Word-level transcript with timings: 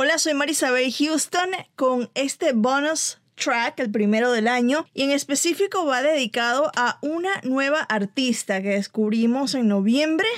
Hola, 0.00 0.16
soy 0.18 0.32
Marisabel 0.32 0.94
Houston 0.94 1.50
con 1.74 2.08
este 2.14 2.52
bonus 2.52 3.18
track, 3.34 3.80
el 3.80 3.90
primero 3.90 4.30
del 4.30 4.46
año, 4.46 4.86
y 4.94 5.02
en 5.02 5.10
específico 5.10 5.86
va 5.86 6.02
dedicado 6.02 6.70
a 6.76 7.00
una 7.02 7.30
nueva 7.42 7.80
artista 7.80 8.62
que 8.62 8.68
descubrimos 8.68 9.56
en 9.56 9.66
noviembre 9.66 10.28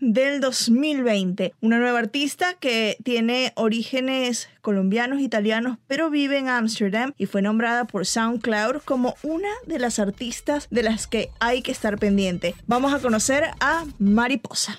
del 0.00 0.40
2020. 0.40 1.52
Una 1.60 1.78
nueva 1.78 1.98
artista 1.98 2.54
que 2.54 2.96
tiene 3.04 3.52
orígenes 3.56 4.48
colombianos, 4.62 5.20
italianos, 5.20 5.76
pero 5.86 6.08
vive 6.08 6.38
en 6.38 6.48
Ámsterdam 6.48 7.12
y 7.18 7.26
fue 7.26 7.42
nombrada 7.42 7.84
por 7.84 8.06
SoundCloud 8.06 8.80
como 8.86 9.16
una 9.22 9.50
de 9.66 9.80
las 9.80 9.98
artistas 9.98 10.66
de 10.70 10.82
las 10.82 11.06
que 11.06 11.28
hay 11.40 11.60
que 11.60 11.72
estar 11.72 11.98
pendiente. 11.98 12.54
Vamos 12.66 12.94
a 12.94 13.00
conocer 13.00 13.50
a 13.60 13.84
Mariposa. 13.98 14.78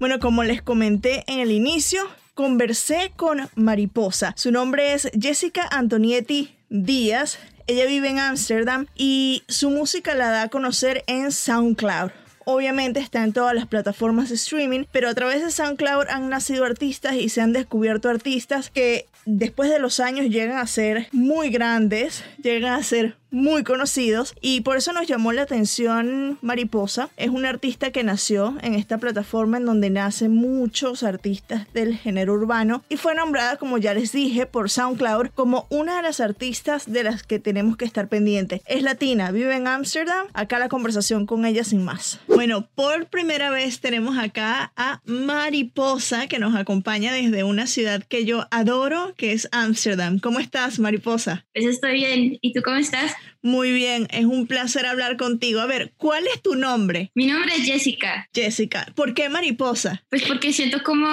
Bueno, 0.00 0.18
como 0.18 0.44
les 0.44 0.62
comenté 0.62 1.24
en 1.26 1.40
el 1.40 1.50
inicio, 1.50 2.00
conversé 2.32 3.12
con 3.16 3.50
Mariposa. 3.54 4.32
Su 4.34 4.50
nombre 4.50 4.94
es 4.94 5.10
Jessica 5.12 5.68
Antonietti 5.70 6.56
Díaz. 6.70 7.38
Ella 7.66 7.84
vive 7.84 8.08
en 8.08 8.18
Ámsterdam 8.18 8.86
y 8.96 9.42
su 9.46 9.68
música 9.68 10.14
la 10.14 10.30
da 10.30 10.42
a 10.44 10.48
conocer 10.48 11.04
en 11.06 11.30
SoundCloud. 11.30 12.12
Obviamente 12.46 12.98
está 12.98 13.22
en 13.22 13.34
todas 13.34 13.54
las 13.54 13.66
plataformas 13.66 14.30
de 14.30 14.36
streaming, 14.36 14.84
pero 14.90 15.10
a 15.10 15.14
través 15.14 15.44
de 15.44 15.50
SoundCloud 15.50 16.08
han 16.08 16.30
nacido 16.30 16.64
artistas 16.64 17.16
y 17.16 17.28
se 17.28 17.42
han 17.42 17.52
descubierto 17.52 18.08
artistas 18.08 18.70
que 18.70 19.04
después 19.26 19.68
de 19.68 19.80
los 19.80 20.00
años 20.00 20.30
llegan 20.30 20.56
a 20.56 20.66
ser 20.66 21.08
muy 21.12 21.50
grandes, 21.50 22.24
llegan 22.42 22.72
a 22.72 22.82
ser 22.82 23.19
muy 23.30 23.64
conocidos 23.64 24.34
y 24.40 24.60
por 24.62 24.76
eso 24.76 24.92
nos 24.92 25.06
llamó 25.06 25.32
la 25.32 25.42
atención 25.42 26.38
Mariposa. 26.42 27.10
Es 27.16 27.30
una 27.30 27.48
artista 27.48 27.90
que 27.90 28.02
nació 28.02 28.56
en 28.62 28.74
esta 28.74 28.98
plataforma 28.98 29.58
en 29.58 29.66
donde 29.66 29.90
nacen 29.90 30.34
muchos 30.34 31.02
artistas 31.02 31.66
del 31.72 31.96
género 31.96 32.34
urbano 32.34 32.82
y 32.88 32.96
fue 32.96 33.14
nombrada, 33.14 33.56
como 33.56 33.78
ya 33.78 33.94
les 33.94 34.12
dije, 34.12 34.46
por 34.46 34.70
SoundCloud 34.70 35.28
como 35.34 35.66
una 35.70 35.96
de 35.96 36.02
las 36.02 36.20
artistas 36.20 36.90
de 36.90 37.04
las 37.04 37.22
que 37.22 37.38
tenemos 37.38 37.76
que 37.76 37.84
estar 37.84 38.08
pendientes. 38.08 38.62
Es 38.66 38.82
latina, 38.82 39.30
vive 39.30 39.54
en 39.54 39.66
Ámsterdam. 39.66 40.26
Acá 40.32 40.58
la 40.58 40.68
conversación 40.68 41.26
con 41.26 41.44
ella 41.44 41.64
sin 41.64 41.84
más. 41.84 42.20
Bueno, 42.26 42.68
por 42.74 43.06
primera 43.06 43.50
vez 43.50 43.80
tenemos 43.80 44.18
acá 44.18 44.72
a 44.76 45.00
Mariposa 45.04 46.26
que 46.26 46.38
nos 46.38 46.54
acompaña 46.54 47.12
desde 47.12 47.44
una 47.44 47.66
ciudad 47.66 48.02
que 48.02 48.24
yo 48.24 48.46
adoro, 48.50 49.14
que 49.16 49.32
es 49.32 49.48
Ámsterdam. 49.52 50.18
¿Cómo 50.18 50.40
estás, 50.40 50.78
Mariposa? 50.78 51.44
Pues 51.54 51.66
estoy 51.66 51.94
bien. 51.94 52.38
¿Y 52.40 52.52
tú 52.52 52.62
cómo 52.62 52.76
estás? 52.76 53.14
Muy 53.42 53.72
bien, 53.72 54.06
es 54.10 54.26
un 54.26 54.46
placer 54.46 54.86
hablar 54.86 55.16
contigo. 55.16 55.60
A 55.60 55.66
ver, 55.66 55.92
¿cuál 55.96 56.26
es 56.26 56.42
tu 56.42 56.56
nombre? 56.56 57.10
Mi 57.14 57.26
nombre 57.26 57.54
es 57.56 57.64
Jessica. 57.64 58.28
Jessica, 58.34 58.86
¿por 58.94 59.14
qué 59.14 59.28
mariposa? 59.28 60.04
Pues 60.10 60.22
porque 60.24 60.52
siento 60.52 60.82
como 60.82 61.08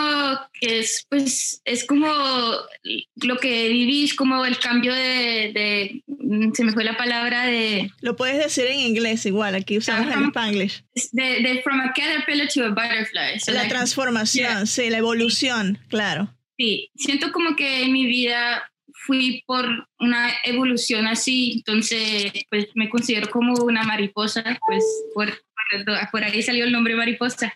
que 0.54 0.80
es, 0.80 1.06
pues, 1.10 1.62
es 1.64 1.86
como 1.86 2.08
lo 2.08 3.38
que 3.38 3.70
vivís, 3.70 4.14
como 4.14 4.46
el 4.46 4.60
cambio 4.60 4.94
de, 4.94 6.04
mm, 6.08 6.52
se 6.54 6.64
me 6.64 6.74
fue 6.74 6.84
la 6.84 6.98
palabra 6.98 7.46
de... 7.46 7.92
Lo 8.02 8.16
puedes 8.16 8.38
decir 8.38 8.66
en 8.66 8.80
inglés 8.80 9.26
igual, 9.26 9.56
aquí 9.56 9.78
usamos 9.78 10.14
el 10.14 10.26
spanglish. 10.26 10.84
De, 11.12 11.62
from 11.64 11.80
a 11.80 11.94
caterpillar 11.94 12.48
to 12.48 12.66
a 12.66 12.70
butterfly. 12.70 13.54
la 13.54 13.68
transformación, 13.68 14.68
sí, 14.68 14.90
la 14.90 14.98
evolución, 14.98 15.80
claro. 15.88 16.34
Sí, 16.58 16.90
siento 16.96 17.32
como 17.32 17.56
que 17.56 17.84
en 17.84 17.94
mi 17.94 18.06
vida 18.06 18.72
fui 19.08 19.42
por 19.48 19.66
una 20.00 20.30
evolución 20.44 21.08
así, 21.08 21.54
entonces 21.56 22.32
pues 22.50 22.68
me 22.76 22.90
considero 22.90 23.30
como 23.32 23.54
una 23.64 23.84
mariposa, 23.84 24.44
pues 24.68 24.84
por, 25.16 25.30
por, 26.12 26.24
ahí 26.24 26.44
salió 26.44 26.66
el 26.66 26.74
nombre 26.74 26.96
mariposa. 26.96 27.54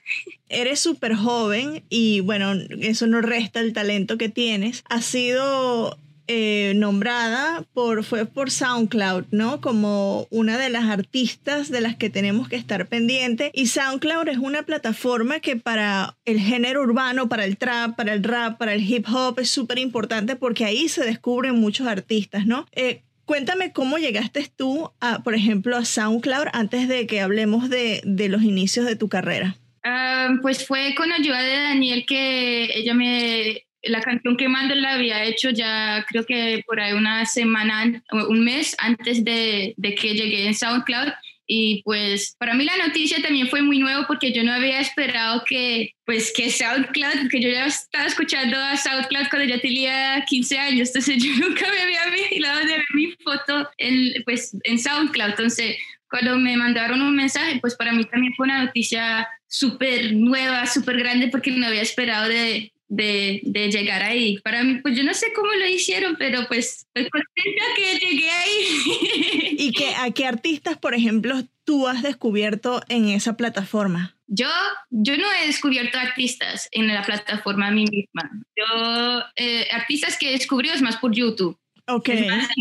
Eres 0.47 0.79
súper 0.79 1.13
joven 1.15 1.83
y 1.89 2.21
bueno, 2.21 2.53
eso 2.79 3.05
no 3.05 3.21
resta 3.21 3.59
el 3.59 3.73
talento 3.73 4.17
que 4.17 4.29
tienes. 4.29 4.83
Ha 4.89 5.01
sido 5.01 5.97
eh, 6.33 6.71
nombrada 6.75 7.65
por, 7.73 8.05
fue 8.05 8.25
por 8.25 8.51
SoundCloud, 8.51 9.25
¿no? 9.31 9.59
Como 9.59 10.27
una 10.29 10.57
de 10.57 10.69
las 10.69 10.85
artistas 10.85 11.69
de 11.69 11.81
las 11.81 11.97
que 11.97 12.09
tenemos 12.09 12.47
que 12.47 12.55
estar 12.55 12.87
pendiente. 12.87 13.51
Y 13.53 13.67
SoundCloud 13.67 14.29
es 14.29 14.37
una 14.37 14.63
plataforma 14.63 15.41
que 15.41 15.57
para 15.57 16.15
el 16.23 16.39
género 16.39 16.83
urbano, 16.83 17.27
para 17.27 17.43
el 17.43 17.57
trap, 17.57 17.97
para 17.97 18.13
el 18.13 18.23
rap, 18.23 18.57
para 18.57 18.73
el 18.73 18.89
hip 18.89 19.05
hop 19.13 19.39
es 19.39 19.49
súper 19.49 19.77
importante 19.77 20.37
porque 20.37 20.63
ahí 20.63 20.87
se 20.87 21.03
descubren 21.03 21.55
muchos 21.55 21.85
artistas, 21.85 22.45
¿no? 22.45 22.65
Eh, 22.71 23.01
cuéntame 23.25 23.73
cómo 23.73 23.97
llegaste 23.97 24.49
tú, 24.55 24.89
a, 25.01 25.23
por 25.23 25.35
ejemplo, 25.35 25.75
a 25.75 25.83
SoundCloud 25.83 26.47
antes 26.53 26.87
de 26.87 27.07
que 27.07 27.19
hablemos 27.19 27.69
de, 27.69 27.99
de 28.05 28.29
los 28.29 28.41
inicios 28.43 28.85
de 28.85 28.95
tu 28.95 29.09
carrera. 29.09 29.57
Ah, 29.83 30.29
pues 30.41 30.65
fue 30.65 30.95
con 30.95 31.11
ayuda 31.11 31.41
de 31.41 31.61
Daniel 31.61 32.05
que 32.07 32.69
ella 32.73 32.93
me 32.93 33.65
la 33.83 34.01
canción 34.01 34.37
que 34.37 34.47
Mando 34.47 34.75
la 34.75 34.93
había 34.93 35.23
hecho 35.23 35.49
ya 35.49 36.05
creo 36.07 36.25
que 36.25 36.63
por 36.65 36.79
ahí 36.79 36.93
una 36.93 37.25
semana, 37.25 38.03
un 38.11 38.43
mes 38.43 38.75
antes 38.79 39.23
de, 39.23 39.73
de, 39.77 39.95
que 39.95 40.13
llegué 40.13 40.47
en 40.47 40.55
SoundCloud. 40.55 41.09
Y 41.53 41.81
pues 41.83 42.35
para 42.39 42.53
mí 42.53 42.63
la 42.63 42.77
noticia 42.77 43.21
también 43.21 43.49
fue 43.49 43.61
muy 43.61 43.77
nuevo 43.77 44.05
porque 44.07 44.31
yo 44.31 44.41
no 44.43 44.53
había 44.53 44.79
esperado 44.79 45.43
que, 45.45 45.95
pues 46.05 46.31
que 46.33 46.49
SoundCloud, 46.49 47.29
que 47.29 47.41
yo 47.41 47.49
ya 47.49 47.65
estaba 47.65 48.05
escuchando 48.05 48.57
a 48.57 48.77
SoundCloud 48.77 49.27
cuando 49.29 49.49
ya 49.49 49.59
tenía 49.59 50.23
15 50.29 50.57
años, 50.57 50.89
entonces 50.89 51.17
yo 51.23 51.31
nunca 51.45 51.65
me 51.69 51.81
había 51.81 52.05
vigilado 52.09 52.59
de 52.59 52.65
ver 52.67 52.83
mi 52.93 53.11
foto 53.23 53.69
en, 53.77 54.23
pues, 54.23 54.55
en 54.63 54.79
SoundCloud. 54.79 55.31
Entonces 55.31 55.75
cuando 56.09 56.37
me 56.37 56.55
mandaron 56.57 57.01
un 57.01 57.15
mensaje, 57.15 57.57
pues 57.61 57.75
para 57.75 57.93
mí 57.93 58.05
también 58.05 58.33
fue 58.35 58.45
una 58.45 58.65
noticia 58.65 59.27
súper 59.47 60.13
nueva, 60.13 60.65
súper 60.65 60.97
grande 60.97 61.29
porque 61.29 61.51
no 61.51 61.65
había 61.65 61.81
esperado 61.81 62.27
de, 62.27 62.70
de, 62.91 63.39
de, 63.43 63.71
llegar 63.71 64.03
ahí. 64.03 64.37
Para 64.39 64.63
mí, 64.63 64.79
pues 64.81 64.97
yo 64.97 65.03
no 65.03 65.13
sé 65.13 65.31
cómo 65.33 65.53
lo 65.53 65.65
hicieron, 65.65 66.17
pero 66.19 66.45
pues 66.47 66.85
estoy 66.93 67.09
contenta 67.09 67.63
que 67.75 68.05
llegué 68.05 68.29
ahí. 68.29 69.55
¿Y 69.57 69.71
que, 69.71 69.95
a 69.95 70.11
qué 70.11 70.25
artistas, 70.25 70.77
por 70.77 70.93
ejemplo, 70.93 71.41
tú 71.63 71.87
has 71.87 72.03
descubierto 72.03 72.81
en 72.89 73.07
esa 73.07 73.37
plataforma? 73.37 74.17
Yo, 74.27 74.49
yo 74.89 75.15
no 75.17 75.25
he 75.31 75.47
descubierto 75.47 75.97
artistas 75.97 76.67
en 76.71 76.87
la 76.87 77.03
plataforma 77.03 77.67
a 77.67 77.71
mí 77.71 77.85
misma. 77.89 78.29
Yo, 78.57 79.23
eh, 79.37 79.69
artistas 79.71 80.17
que 80.19 80.31
descubrí 80.31 80.69
es 80.69 80.81
más 80.81 80.97
por 80.97 81.15
YouTube. 81.15 81.57
Ok. 81.87 82.09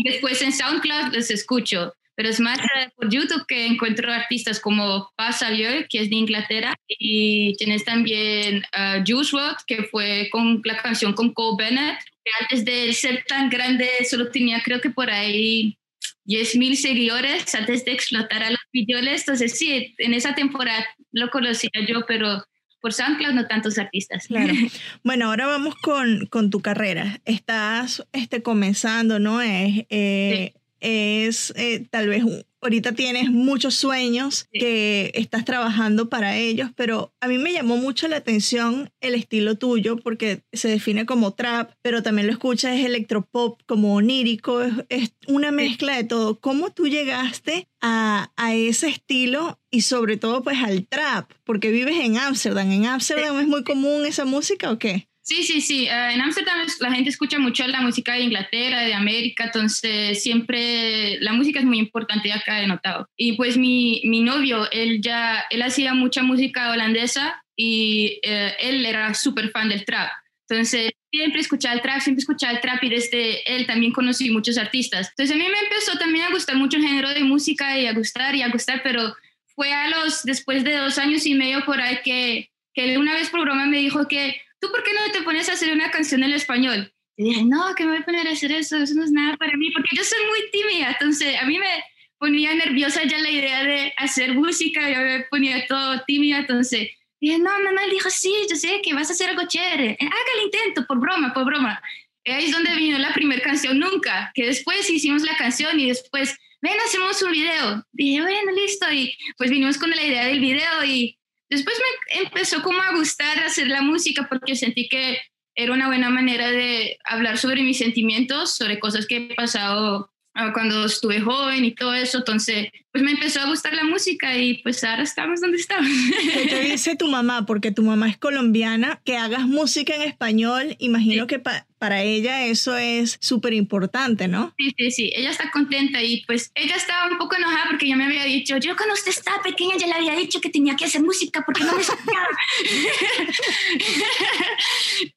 después 0.05 0.41
en 0.41 0.53
SoundCloud 0.53 1.13
los 1.13 1.29
escucho 1.29 1.93
pero 2.21 2.29
es 2.29 2.39
más 2.39 2.59
por 2.95 3.09
YouTube 3.09 3.47
que 3.47 3.65
encuentro 3.65 4.13
artistas 4.13 4.59
como 4.59 5.11
Paz 5.15 5.39
Xavier, 5.39 5.87
que 5.89 6.01
es 6.01 6.09
de 6.11 6.17
Inglaterra, 6.17 6.75
y 6.87 7.55
tienes 7.57 7.83
también 7.83 8.63
uh, 8.77 9.03
Juice 9.03 9.35
WRLD, 9.35 9.57
que 9.65 9.83
fue 9.85 10.29
con 10.31 10.61
la 10.63 10.77
canción 10.77 11.13
con 11.13 11.33
Cole 11.33 11.55
Bennett, 11.57 11.97
que 12.23 12.31
antes 12.39 12.63
de 12.63 12.93
ser 12.93 13.25
tan 13.27 13.49
grande 13.49 13.89
solo 14.07 14.29
tenía 14.29 14.61
creo 14.61 14.79
que 14.79 14.91
por 14.91 15.09
ahí 15.09 15.79
10.000 16.27 16.75
seguidores 16.75 17.55
antes 17.55 17.85
de 17.85 17.93
explotar 17.93 18.43
a 18.43 18.51
los 18.51 18.61
millones, 18.71 19.21
entonces 19.21 19.57
sí, 19.57 19.95
en 19.97 20.13
esa 20.13 20.35
temporada 20.35 20.85
lo 21.11 21.31
conocía 21.31 21.71
yo, 21.87 22.05
pero 22.05 22.45
por 22.81 22.93
SoundCloud 22.93 23.33
no 23.33 23.47
tantos 23.47 23.79
artistas. 23.79 24.27
Claro. 24.27 24.53
Bueno, 25.03 25.25
ahora 25.25 25.47
vamos 25.47 25.73
con, 25.73 26.27
con 26.27 26.51
tu 26.51 26.61
carrera. 26.61 27.19
Estás 27.25 28.05
este, 28.13 28.43
comenzando, 28.43 29.17
¿no? 29.17 29.41
Es, 29.41 29.85
eh, 29.89 30.53
es 30.81 31.53
eh, 31.55 31.87
tal 31.89 32.09
vez 32.09 32.23
ahorita 32.61 32.93
tienes 32.93 33.29
muchos 33.29 33.73
sueños 33.73 34.47
que 34.51 35.11
estás 35.15 35.45
trabajando 35.45 36.09
para 36.09 36.37
ellos, 36.37 36.69
pero 36.75 37.13
a 37.19 37.27
mí 37.27 37.37
me 37.37 37.53
llamó 37.53 37.77
mucho 37.77 38.07
la 38.07 38.17
atención 38.17 38.91
el 39.01 39.15
estilo 39.15 39.55
tuyo 39.55 39.97
porque 39.97 40.43
se 40.53 40.69
define 40.69 41.05
como 41.05 41.33
trap, 41.33 41.71
pero 41.81 42.03
también 42.03 42.27
lo 42.27 42.33
escuchas 42.33 42.77
es 42.77 42.85
electropop, 42.85 43.61
como 43.65 43.95
onírico, 43.95 44.61
es, 44.89 45.13
una 45.27 45.51
mezcla 45.51 45.95
de 45.95 46.03
todo. 46.03 46.39
¿Cómo 46.39 46.71
tú 46.71 46.87
llegaste 46.87 47.67
a, 47.81 48.31
a, 48.35 48.53
ese 48.53 48.87
estilo 48.89 49.59
y 49.69 49.81
sobre 49.81 50.17
todo 50.17 50.43
pues 50.43 50.57
al 50.63 50.87
trap? 50.87 51.31
Porque 51.43 51.71
vives 51.71 51.97
en 51.99 52.17
Ámsterdam. 52.17 52.71
¿En 52.71 52.85
Ámsterdam 52.85 53.39
es 53.39 53.47
muy 53.47 53.63
común 53.63 54.05
esa 54.05 54.25
música 54.25 54.71
o 54.71 54.79
qué? 54.79 55.07
Sí, 55.31 55.43
sí, 55.43 55.61
sí. 55.61 55.87
Uh, 55.87 56.11
en 56.11 56.19
Ámsterdam 56.19 56.67
la 56.81 56.91
gente 56.91 57.09
escucha 57.09 57.39
mucho 57.39 57.65
la 57.65 57.79
música 57.79 58.15
de 58.15 58.23
Inglaterra, 58.23 58.81
de 58.81 58.93
América, 58.93 59.45
entonces 59.45 60.21
siempre 60.21 61.19
la 61.21 61.31
música 61.31 61.59
es 61.59 61.65
muy 61.65 61.79
importante 61.79 62.33
acá 62.33 62.61
he 62.61 62.67
notado. 62.67 63.07
Y 63.15 63.37
pues 63.37 63.55
mi, 63.55 64.01
mi 64.03 64.23
novio, 64.23 64.69
él 64.71 64.99
ya, 65.01 65.45
él 65.49 65.61
hacía 65.61 65.93
mucha 65.93 66.21
música 66.21 66.69
holandesa 66.71 67.41
y 67.55 68.19
uh, 68.27 68.51
él 68.59 68.85
era 68.85 69.13
súper 69.13 69.51
fan 69.51 69.69
del 69.69 69.85
trap. 69.85 70.11
Entonces, 70.49 70.91
siempre 71.09 71.39
escuchaba 71.39 71.75
el 71.75 71.81
trap, 71.81 72.01
siempre 72.01 72.19
escuchaba 72.19 72.51
el 72.51 72.59
trap 72.59 72.83
y 72.83 72.89
desde 72.89 73.55
él 73.55 73.65
también 73.65 73.93
conocí 73.93 74.29
muchos 74.31 74.57
artistas. 74.57 75.11
Entonces, 75.11 75.33
a 75.33 75.39
mí 75.39 75.45
me 75.49 75.59
empezó 75.59 75.97
también 75.97 76.25
a 76.25 76.31
gustar 76.31 76.57
mucho 76.57 76.75
el 76.75 76.83
género 76.83 77.07
de 77.07 77.21
música 77.21 77.79
y 77.79 77.85
a 77.85 77.93
gustar 77.93 78.35
y 78.35 78.41
a 78.41 78.49
gustar, 78.49 78.81
pero 78.83 79.15
fue 79.55 79.71
a 79.71 79.87
los, 79.91 80.23
después 80.23 80.65
de 80.65 80.75
dos 80.75 80.97
años 80.97 81.25
y 81.25 81.35
medio 81.35 81.63
por 81.63 81.79
ahí 81.79 81.99
que, 82.03 82.51
que 82.73 82.97
una 82.97 83.13
vez 83.13 83.29
por 83.29 83.39
broma 83.39 83.65
me 83.67 83.77
dijo 83.77 84.09
que, 84.09 84.41
¿tú 84.61 84.71
por 84.71 84.83
qué 84.83 84.91
no 84.93 85.11
te 85.11 85.23
pones 85.23 85.49
a 85.49 85.53
hacer 85.53 85.73
una 85.73 85.91
canción 85.91 86.23
en 86.23 86.31
español? 86.31 86.93
Y 87.17 87.25
dije, 87.25 87.43
no, 87.43 87.75
que 87.75 87.83
me 87.83 87.91
voy 87.91 88.01
a 88.01 88.05
poner 88.05 88.27
a 88.27 88.31
hacer 88.31 88.51
eso, 88.53 88.77
eso 88.77 88.93
no 88.95 89.03
es 89.03 89.11
nada 89.11 89.35
para 89.35 89.57
mí, 89.57 89.69
porque 89.71 89.95
yo 89.95 90.03
soy 90.03 90.19
muy 90.29 90.51
tímida, 90.51 90.91
entonces 90.91 91.35
a 91.41 91.45
mí 91.45 91.59
me 91.59 91.83
ponía 92.17 92.55
nerviosa 92.55 93.03
ya 93.03 93.17
la 93.17 93.29
idea 93.29 93.63
de 93.63 93.93
hacer 93.97 94.33
música, 94.33 94.89
yo 94.89 95.01
me 95.01 95.25
ponía 95.29 95.67
todo 95.67 96.01
tímida, 96.07 96.37
entonces 96.39 96.89
y 97.23 97.37
no, 97.37 97.59
no, 97.59 97.71
no, 97.71 97.87
dijo, 97.91 98.09
sí, 98.09 98.33
yo 98.49 98.55
sé 98.55 98.81
que 98.83 98.95
vas 98.95 99.09
a 99.11 99.13
hacer 99.13 99.29
algo 99.29 99.47
chévere, 99.47 99.95
haga 99.99 100.31
el 100.37 100.45
intento, 100.45 100.87
por 100.87 100.99
broma, 100.99 101.31
por 101.35 101.45
broma. 101.45 101.79
Ahí 102.25 102.45
es 102.45 102.51
donde 102.51 102.75
vino 102.75 102.97
la 102.97 103.13
primera 103.13 103.41
canción, 103.43 103.77
Nunca, 103.77 104.31
que 104.33 104.47
después 104.47 104.89
hicimos 104.89 105.21
la 105.21 105.37
canción 105.37 105.79
y 105.79 105.87
después, 105.87 106.35
ven, 106.63 106.73
hacemos 106.83 107.21
un 107.21 107.31
video. 107.31 107.85
Dije, 107.91 108.21
bueno, 108.21 108.51
listo, 108.53 108.91
y 108.91 109.15
pues 109.37 109.51
vinimos 109.51 109.77
con 109.77 109.91
la 109.91 110.03
idea 110.03 110.25
del 110.25 110.39
video 110.39 110.83
y 110.83 111.19
después 111.51 111.77
me 111.77 112.21
empezó 112.21 112.63
como 112.63 112.81
a 112.81 112.95
gustar 112.95 113.39
hacer 113.39 113.67
la 113.67 113.81
música 113.81 114.27
porque 114.27 114.55
sentí 114.55 114.87
que 114.87 115.19
era 115.55 115.73
una 115.73 115.87
buena 115.87 116.09
manera 116.09 116.49
de 116.49 116.97
hablar 117.03 117.37
sobre 117.37 117.61
mis 117.61 117.77
sentimientos, 117.77 118.55
sobre 118.55 118.79
cosas 118.79 119.05
que 119.05 119.17
he 119.17 119.35
pasado 119.35 120.10
cuando 120.53 120.85
estuve 120.85 121.21
joven 121.21 121.65
y 121.65 121.71
todo 121.71 121.93
eso, 121.93 122.19
entonces 122.19 122.69
pues 122.91 123.03
me 123.05 123.11
empezó 123.11 123.39
a 123.39 123.45
gustar 123.45 123.73
la 123.73 123.85
música 123.85 124.37
y 124.37 124.55
pues 124.63 124.83
ahora 124.83 125.03
estamos 125.03 125.39
donde 125.39 125.57
estamos. 125.57 125.89
¿Qué 126.33 126.47
te 126.47 126.59
dice 126.71 126.97
tu 126.97 127.07
mamá? 127.07 127.45
Porque 127.45 127.71
tu 127.71 127.83
mamá 127.83 128.09
es 128.09 128.17
colombiana, 128.17 128.99
que 129.05 129.15
hagas 129.17 129.47
música 129.47 129.95
en 129.95 130.01
español, 130.01 130.75
imagino 130.79 131.25
que 131.25 131.39
para 131.39 132.03
ella 132.03 132.45
eso 132.45 132.75
es 132.75 133.17
súper 133.21 133.53
importante, 133.53 134.27
¿no? 134.27 134.53
Sí, 134.57 134.73
sí, 134.77 134.91
sí, 134.91 135.13
ella 135.15 135.31
está 135.31 135.49
contenta 135.51 136.03
y 136.03 136.25
pues 136.25 136.51
ella 136.53 136.75
estaba 136.75 137.09
un 137.09 137.17
poco 137.17 137.37
enojada 137.37 137.67
porque 137.69 137.87
yo 137.87 137.95
me 137.95 138.03
había 138.05 138.25
dicho, 138.25 138.57
yo 138.57 138.75
cuando 138.75 138.93
usted 138.93 139.11
estaba 139.11 139.41
pequeña 139.41 139.77
ya 139.77 139.87
le 139.87 139.93
había 139.93 140.15
dicho 140.15 140.41
que 140.41 140.49
tenía 140.49 140.75
que 140.75 140.83
hacer 140.85 141.01
música 141.01 141.43
porque 141.45 141.63
no 141.63 141.73
me 141.73 141.81
escuchaba. 141.81 142.11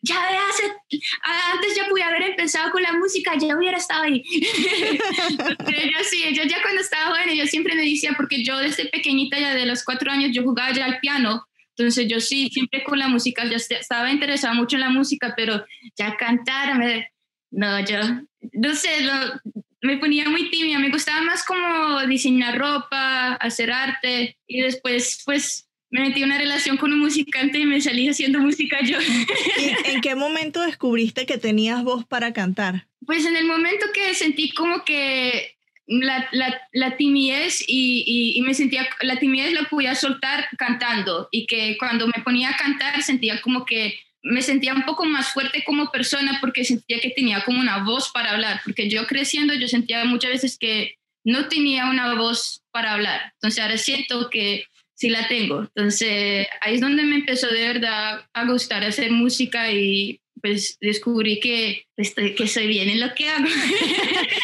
ya 0.02 0.16
hace, 0.48 0.72
antes 1.52 1.76
yo 1.76 1.88
pude 1.88 2.04
haber 2.04 2.13
empezado 2.44 2.70
con 2.70 2.82
la 2.82 2.92
música, 2.92 3.32
ya 3.38 3.56
hubiera 3.56 3.78
estado 3.78 4.04
ahí. 4.04 4.22
ella 4.30 5.98
sí, 6.08 6.22
ella 6.24 6.44
ya 6.44 6.60
cuando 6.62 6.80
estaba 6.82 7.10
joven, 7.10 7.30
ella 7.30 7.46
siempre 7.46 7.74
me 7.74 7.82
decía, 7.82 8.12
porque 8.16 8.44
yo 8.44 8.58
desde 8.58 8.86
pequeñita, 8.86 9.38
ya 9.38 9.54
de 9.54 9.66
los 9.66 9.82
cuatro 9.82 10.10
años, 10.10 10.30
yo 10.32 10.42
jugaba 10.42 10.72
ya 10.72 10.84
al 10.84 11.00
piano 11.00 11.46
entonces 11.76 12.06
yo 12.08 12.20
sí, 12.20 12.50
siempre 12.52 12.84
con 12.84 12.98
la 12.98 13.08
música, 13.08 13.44
ya 13.46 13.56
estaba 13.56 14.12
interesada 14.12 14.54
mucho 14.54 14.76
en 14.76 14.82
la 14.82 14.90
música, 14.90 15.34
pero 15.36 15.64
ya 15.96 16.16
cantar, 16.16 16.78
no, 17.50 17.80
yo, 17.80 17.98
no 18.52 18.74
sé, 18.74 18.88
me 19.80 19.98
ponía 19.98 20.28
muy 20.30 20.50
tímida, 20.50 20.78
me 20.78 20.90
gustaba 20.90 21.22
más 21.22 21.44
como 21.44 22.06
diseñar 22.06 22.58
ropa, 22.58 23.34
hacer 23.34 23.72
arte 23.72 24.38
y 24.46 24.60
después 24.60 25.20
pues 25.24 25.68
me 25.94 26.00
metí 26.00 26.22
en 26.22 26.26
una 26.26 26.38
relación 26.38 26.76
con 26.76 26.92
un 26.92 26.98
musicante 26.98 27.60
y 27.60 27.66
me 27.66 27.80
salí 27.80 28.08
haciendo 28.08 28.40
música 28.40 28.78
yo. 28.82 28.98
¿Y 29.86 29.90
en 29.90 30.00
qué 30.00 30.16
momento 30.16 30.60
descubriste 30.62 31.24
que 31.24 31.38
tenías 31.38 31.84
voz 31.84 32.04
para 32.04 32.32
cantar? 32.32 32.88
Pues 33.06 33.24
en 33.24 33.36
el 33.36 33.44
momento 33.44 33.86
que 33.94 34.12
sentí 34.14 34.50
como 34.50 34.84
que 34.84 35.54
la, 35.86 36.28
la, 36.32 36.60
la 36.72 36.96
timidez 36.96 37.62
y, 37.68 38.34
y, 38.36 38.42
me 38.42 38.54
sentía, 38.54 38.88
la 39.02 39.20
timidez 39.20 39.52
la 39.52 39.68
podía 39.68 39.94
soltar 39.94 40.48
cantando 40.58 41.28
y 41.30 41.46
que 41.46 41.76
cuando 41.78 42.08
me 42.08 42.24
ponía 42.24 42.50
a 42.50 42.56
cantar 42.56 43.00
sentía 43.04 43.40
como 43.40 43.64
que 43.64 43.96
me 44.20 44.42
sentía 44.42 44.74
un 44.74 44.82
poco 44.82 45.04
más 45.04 45.32
fuerte 45.32 45.62
como 45.62 45.92
persona 45.92 46.38
porque 46.40 46.64
sentía 46.64 46.98
que 46.98 47.10
tenía 47.10 47.44
como 47.44 47.60
una 47.60 47.84
voz 47.84 48.10
para 48.12 48.32
hablar, 48.32 48.60
porque 48.64 48.90
yo 48.90 49.06
creciendo 49.06 49.54
yo 49.54 49.68
sentía 49.68 50.04
muchas 50.06 50.32
veces 50.32 50.58
que 50.58 50.96
no 51.22 51.46
tenía 51.46 51.86
una 51.86 52.16
voz 52.16 52.64
para 52.72 52.94
hablar, 52.94 53.32
entonces 53.34 53.62
ahora 53.62 53.78
siento 53.78 54.28
que 54.28 54.64
sí 54.94 55.08
la 55.08 55.28
tengo, 55.28 55.60
entonces 55.60 56.46
ahí 56.60 56.74
es 56.74 56.80
donde 56.80 57.02
me 57.02 57.16
empezó 57.16 57.48
de 57.48 57.66
verdad 57.66 58.26
a 58.32 58.44
gustar 58.46 58.84
hacer 58.84 59.10
música 59.10 59.72
y 59.72 60.20
pues 60.40 60.76
descubrí 60.80 61.40
que, 61.40 61.86
estoy, 61.96 62.34
que 62.34 62.46
soy 62.46 62.66
bien 62.66 62.90
en 62.90 63.00
lo 63.00 63.14
que 63.14 63.28
hago. 63.28 63.46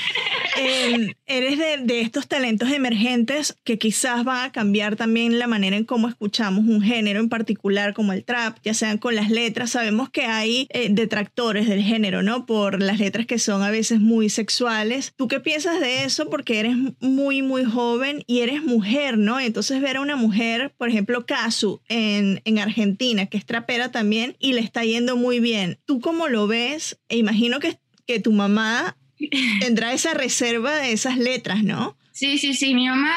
Em, 0.61 1.15
eres 1.27 1.59
de, 1.59 2.01
estos 2.01 2.29
talentos 2.29 2.71
emergentes 2.71 3.57
que 3.65 3.79
quizás 3.79 4.25
van 4.25 4.47
a 4.47 4.53
cambiar 4.53 4.97
también 4.97 5.39
la 5.39 5.47
manera 5.47 5.77
en 5.77 5.85
cómo 5.85 6.09
escuchamos 6.09 6.67
un 6.67 6.83
género 6.83 7.21
en 7.21 7.29
particular 7.29 7.95
como 7.95 8.13
el 8.13 8.25
trap, 8.25 8.59
ya 8.63 8.75
sean 8.75 8.99
con 8.99 9.15
las 9.15 9.31
letras. 9.31 9.71
Sabemos 9.71 10.11
que 10.11 10.23
hay 10.23 10.67
eh, 10.71 10.89
detractores 10.91 11.69
del 11.69 11.83
género, 11.83 12.23
¿no? 12.23 12.47
Por 12.47 12.83
las 12.83 12.99
letras 12.99 13.27
que 13.27 13.39
son 13.39 13.63
a 13.63 13.71
veces 13.71 14.01
muy 14.01 14.29
sexuales. 14.29 15.13
¿Tú 15.17 15.29
qué 15.29 15.41
piensas 15.41 15.81
de 15.81 16.05
eso? 16.05 16.29
Porque 16.29 16.61
eres 16.61 16.77
muy, 17.01 17.43
muy 17.43 17.65
joven 17.65 18.23
y 18.27 18.41
eres 18.41 18.63
mujer, 18.63 19.19
¿no? 19.19 19.41
Entonces 19.41 19.81
ver 19.81 19.97
a 19.97 20.01
una 20.01 20.17
mujer, 20.17 20.75
por 20.77 20.89
ejemplo, 20.89 21.25
Kazu 21.27 21.81
en, 21.89 22.43
en 22.45 22.59
Argentina, 22.59 23.27
que 23.27 23.39
es 23.39 23.47
trapera 23.47 23.91
también 23.91 24.37
y 24.39 24.53
le 24.53 24.61
está 24.61 24.85
yendo 24.85 25.17
muy 25.17 25.41
bien. 25.41 25.79
¿Tú 25.87 26.01
cómo 26.01 26.29
lo 26.29 26.47
ves? 26.47 26.99
E 27.09 27.17
imagino 27.17 27.61
que, 27.61 27.79
que 28.07 28.21
tu 28.21 28.33
mamá 28.33 28.97
tendrá 29.61 29.93
esa 29.93 30.15
reserva 30.15 30.77
de 30.77 30.93
esas 30.93 31.19
letras, 31.19 31.63
¿no? 31.63 31.97
Sí, 32.13 32.39
sí, 32.39 32.55
sí. 32.55 32.75
Mi 32.75 32.87
mamá, 32.89 33.15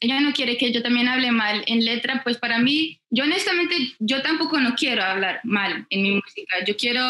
ella 0.00 0.20
no 0.20 0.32
quiere 0.32 0.56
que 0.56 0.72
yo 0.72 0.82
también 0.82 1.08
hable 1.08 1.32
mal 1.32 1.64
en 1.66 1.84
letra, 1.84 2.22
pues 2.22 2.36
para 2.38 2.58
mí, 2.58 3.00
yo 3.10 3.24
honestamente, 3.24 3.94
yo 3.98 4.20
tampoco 4.22 4.60
no 4.60 4.74
quiero 4.74 5.02
hablar 5.02 5.40
mal 5.44 5.86
en 5.90 6.02
mi 6.02 6.10
música. 6.12 6.64
Yo 6.66 6.76
quiero 6.76 7.02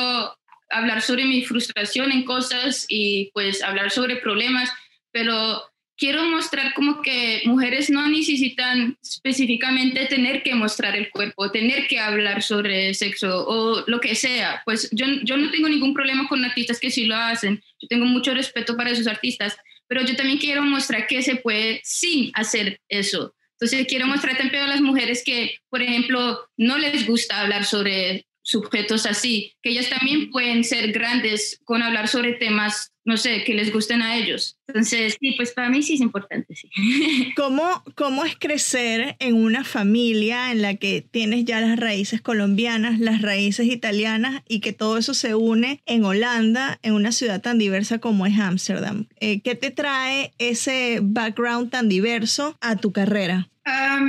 hablar 0.70 1.02
sobre 1.02 1.24
mi 1.24 1.44
frustración 1.44 2.12
en 2.12 2.24
cosas 2.24 2.86
y 2.88 3.30
pues 3.32 3.62
hablar 3.62 3.90
sobre 3.90 4.16
problemas, 4.16 4.70
pero 5.10 5.62
quiero 6.00 6.24
mostrar 6.24 6.72
como 6.72 7.02
que 7.02 7.42
mujeres 7.44 7.90
no 7.90 8.08
necesitan 8.08 8.96
específicamente 9.02 10.06
tener 10.06 10.42
que 10.42 10.54
mostrar 10.54 10.96
el 10.96 11.10
cuerpo, 11.10 11.50
tener 11.50 11.86
que 11.86 12.00
hablar 12.00 12.42
sobre 12.42 12.94
sexo 12.94 13.46
o 13.46 13.84
lo 13.86 14.00
que 14.00 14.14
sea. 14.14 14.62
Pues 14.64 14.88
yo, 14.92 15.04
yo 15.22 15.36
no 15.36 15.50
tengo 15.50 15.68
ningún 15.68 15.92
problema 15.92 16.26
con 16.26 16.42
artistas 16.42 16.80
que 16.80 16.90
sí 16.90 17.04
lo 17.04 17.14
hacen. 17.14 17.62
Yo 17.78 17.86
tengo 17.86 18.06
mucho 18.06 18.32
respeto 18.32 18.76
para 18.76 18.90
esos 18.90 19.06
artistas, 19.06 19.54
pero 19.86 20.02
yo 20.02 20.16
también 20.16 20.38
quiero 20.38 20.62
mostrar 20.62 21.06
que 21.06 21.20
se 21.20 21.36
puede 21.36 21.82
sin 21.84 22.30
hacer 22.32 22.80
eso. 22.88 23.34
Entonces 23.52 23.86
quiero 23.86 24.06
mostrar 24.06 24.38
también 24.38 24.62
a 24.62 24.68
las 24.68 24.80
mujeres 24.80 25.22
que, 25.22 25.56
por 25.68 25.82
ejemplo, 25.82 26.48
no 26.56 26.78
les 26.78 27.06
gusta 27.06 27.42
hablar 27.42 27.66
sobre 27.66 28.24
sujetos 28.50 29.06
así, 29.06 29.52
que 29.62 29.70
ellas 29.70 29.88
también 29.88 30.30
pueden 30.30 30.64
ser 30.64 30.90
grandes 30.90 31.60
con 31.64 31.82
hablar 31.82 32.08
sobre 32.08 32.32
temas, 32.32 32.92
no 33.04 33.16
sé, 33.16 33.44
que 33.44 33.54
les 33.54 33.72
gusten 33.72 34.02
a 34.02 34.16
ellos. 34.16 34.58
Entonces, 34.66 35.16
sí, 35.20 35.34
pues 35.36 35.52
para 35.52 35.70
mí 35.70 35.82
sí 35.82 35.94
es 35.94 36.00
importante, 36.00 36.56
sí. 36.56 36.68
¿Cómo, 37.36 37.84
¿Cómo 37.94 38.24
es 38.24 38.36
crecer 38.36 39.14
en 39.20 39.36
una 39.36 39.62
familia 39.62 40.50
en 40.50 40.62
la 40.62 40.74
que 40.74 41.00
tienes 41.00 41.44
ya 41.44 41.60
las 41.60 41.78
raíces 41.78 42.20
colombianas, 42.20 42.98
las 42.98 43.22
raíces 43.22 43.66
italianas 43.66 44.42
y 44.48 44.58
que 44.58 44.72
todo 44.72 44.98
eso 44.98 45.14
se 45.14 45.36
une 45.36 45.80
en 45.86 46.04
Holanda, 46.04 46.80
en 46.82 46.94
una 46.94 47.12
ciudad 47.12 47.40
tan 47.40 47.56
diversa 47.56 48.00
como 48.00 48.26
es 48.26 48.36
Ámsterdam? 48.36 49.06
Eh, 49.20 49.42
¿Qué 49.42 49.54
te 49.54 49.70
trae 49.70 50.32
ese 50.38 50.98
background 51.00 51.70
tan 51.70 51.88
diverso 51.88 52.58
a 52.60 52.74
tu 52.76 52.90
carrera? 52.90 53.48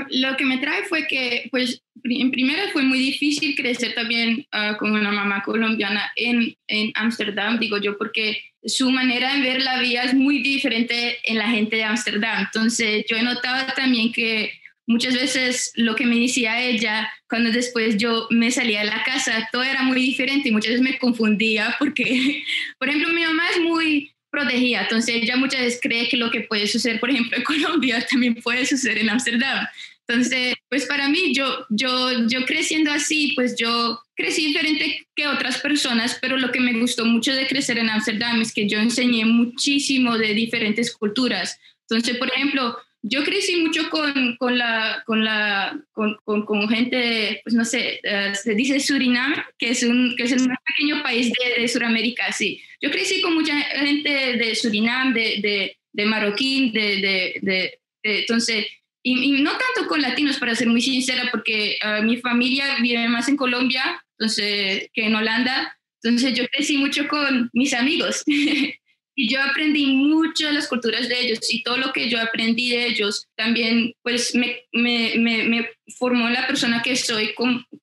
lo 0.09 0.37
que 0.37 0.45
me 0.45 0.57
trae 0.57 0.83
fue 0.85 1.07
que, 1.07 1.47
pues, 1.51 1.83
en 2.03 2.31
primera 2.31 2.69
fue 2.71 2.83
muy 2.83 2.99
difícil 2.99 3.55
crecer 3.55 3.93
también 3.93 4.45
ah, 4.51 4.77
con 4.77 4.91
una 4.91 5.11
mamá 5.11 5.43
colombiana 5.43 6.11
en 6.15 6.55
Ámsterdam, 6.95 7.59
digo 7.59 7.77
yo, 7.77 7.97
porque 7.97 8.41
su 8.63 8.91
manera 8.91 9.33
de 9.33 9.41
ver 9.41 9.61
la 9.61 9.79
vida 9.79 10.03
es 10.03 10.13
muy 10.13 10.39
diferente 10.39 11.17
en 11.23 11.37
la 11.37 11.49
gente 11.49 11.77
de 11.77 11.83
Ámsterdam. 11.83 12.45
Entonces, 12.45 13.05
yo 13.09 13.17
he 13.17 13.23
notado 13.23 13.65
también 13.75 14.11
que 14.11 14.51
muchas 14.85 15.15
veces 15.15 15.71
lo 15.75 15.95
que 15.95 16.05
me 16.05 16.19
decía 16.19 16.61
ella 16.61 17.11
cuando 17.27 17.51
después 17.51 17.97
yo 17.97 18.27
me 18.29 18.51
salía 18.51 18.81
de 18.81 18.87
la 18.87 19.03
casa, 19.03 19.47
todo 19.51 19.63
era 19.63 19.83
muy 19.83 20.01
diferente 20.01 20.49
y 20.49 20.51
muchas 20.51 20.71
veces 20.71 20.83
me 20.83 20.97
confundía 20.97 21.75
porque, 21.79 22.43
por 22.77 22.89
ejemplo, 22.89 23.13
mi 23.13 23.23
mamá 23.23 23.43
es 23.49 23.61
muy 23.61 24.11
protegida. 24.29 24.81
Entonces 24.81 25.15
ella 25.15 25.35
muchas 25.37 25.61
veces 25.61 25.79
cree 25.81 26.07
que 26.07 26.17
lo 26.17 26.29
que 26.29 26.41
puede 26.41 26.67
suceder, 26.67 26.99
por 26.99 27.09
ejemplo, 27.09 27.37
en 27.37 27.43
Colombia 27.43 28.05
también 28.09 28.35
puede 28.35 28.65
suceder 28.65 28.99
en 28.99 29.09
Ámsterdam. 29.09 29.65
Entonces, 30.11 30.55
pues 30.67 30.85
para 30.85 31.07
mí, 31.07 31.33
yo, 31.33 31.65
yo, 31.69 32.27
yo 32.27 32.45
creciendo 32.45 32.91
así, 32.91 33.31
pues 33.33 33.55
yo 33.57 33.97
crecí 34.13 34.47
diferente 34.47 35.07
que 35.15 35.27
otras 35.27 35.59
personas, 35.59 36.17
pero 36.21 36.35
lo 36.35 36.51
que 36.51 36.59
me 36.59 36.77
gustó 36.77 37.05
mucho 37.05 37.33
de 37.33 37.47
crecer 37.47 37.77
en 37.77 37.89
Ámsterdam 37.89 38.41
es 38.41 38.53
que 38.53 38.67
yo 38.67 38.77
enseñé 38.79 39.23
muchísimo 39.23 40.17
de 40.17 40.33
diferentes 40.33 40.93
culturas. 40.93 41.57
Entonces, 41.89 42.17
por 42.17 42.27
ejemplo, 42.27 42.77
yo 43.03 43.23
crecí 43.23 43.55
mucho 43.55 43.89
con, 43.89 44.35
con 44.35 44.57
la, 44.57 45.01
con 45.05 45.23
la, 45.23 45.79
con, 45.93 46.17
con, 46.25 46.67
gente, 46.67 47.39
pues 47.45 47.55
no 47.55 47.63
sé, 47.63 48.01
eh, 48.03 48.33
se 48.35 48.53
dice 48.53 48.81
Surinam, 48.81 49.33
que 49.57 49.69
es, 49.69 49.83
un, 49.83 50.13
que 50.17 50.23
es 50.23 50.33
el 50.33 50.45
más 50.45 50.57
pequeño 50.65 51.01
país 51.03 51.31
de, 51.31 51.61
de 51.61 51.67
Sudamérica, 51.69 52.33
sí. 52.33 52.61
Yo 52.81 52.91
crecí 52.91 53.21
con 53.21 53.33
mucha 53.33 53.55
gente 53.55 54.09
de 54.09 54.55
Surinam, 54.55 55.13
de, 55.13 55.39
de, 55.41 55.77
de 55.93 56.05
Marroquín, 56.05 56.73
de, 56.73 57.39
de, 57.41 57.79
entonces, 58.03 58.65
y, 59.03 59.41
no 59.41 59.51
tanto 59.51 59.87
con 59.87 60.01
latinos, 60.01 60.37
para 60.37 60.55
ser 60.55 60.67
muy 60.67 60.81
sincera, 60.81 61.29
porque 61.31 61.77
ah, 61.81 62.01
mi 62.01 62.17
familia 62.17 62.75
vive 62.81 63.07
más 63.07 63.27
en 63.29 63.37
Colombia, 63.37 64.03
entonces, 64.17 64.89
que 64.93 65.05
en 65.05 65.15
Holanda, 65.15 65.77
entonces 66.03 66.37
yo 66.37 66.47
crecí 66.47 66.77
mucho 66.77 67.07
con 67.07 67.49
mis 67.53 67.73
amigos. 67.73 68.23
y 69.15 69.27
yo 69.27 69.41
aprendí 69.41 69.87
mucho 69.87 70.47
de 70.47 70.53
las 70.53 70.67
culturas 70.67 71.09
de 71.09 71.19
ellos 71.19 71.39
y 71.49 71.63
todo 71.63 71.77
lo 71.77 71.91
que 71.91 72.09
yo 72.09 72.19
aprendí 72.21 72.69
de 72.69 72.87
ellos 72.87 73.27
también 73.35 73.93
pues 74.01 74.33
me, 74.35 74.63
me, 74.71 75.15
me, 75.17 75.69
formó 75.99 76.29
la 76.29 76.47
persona 76.47 76.81
que 76.81 76.95
soy, 76.95 77.33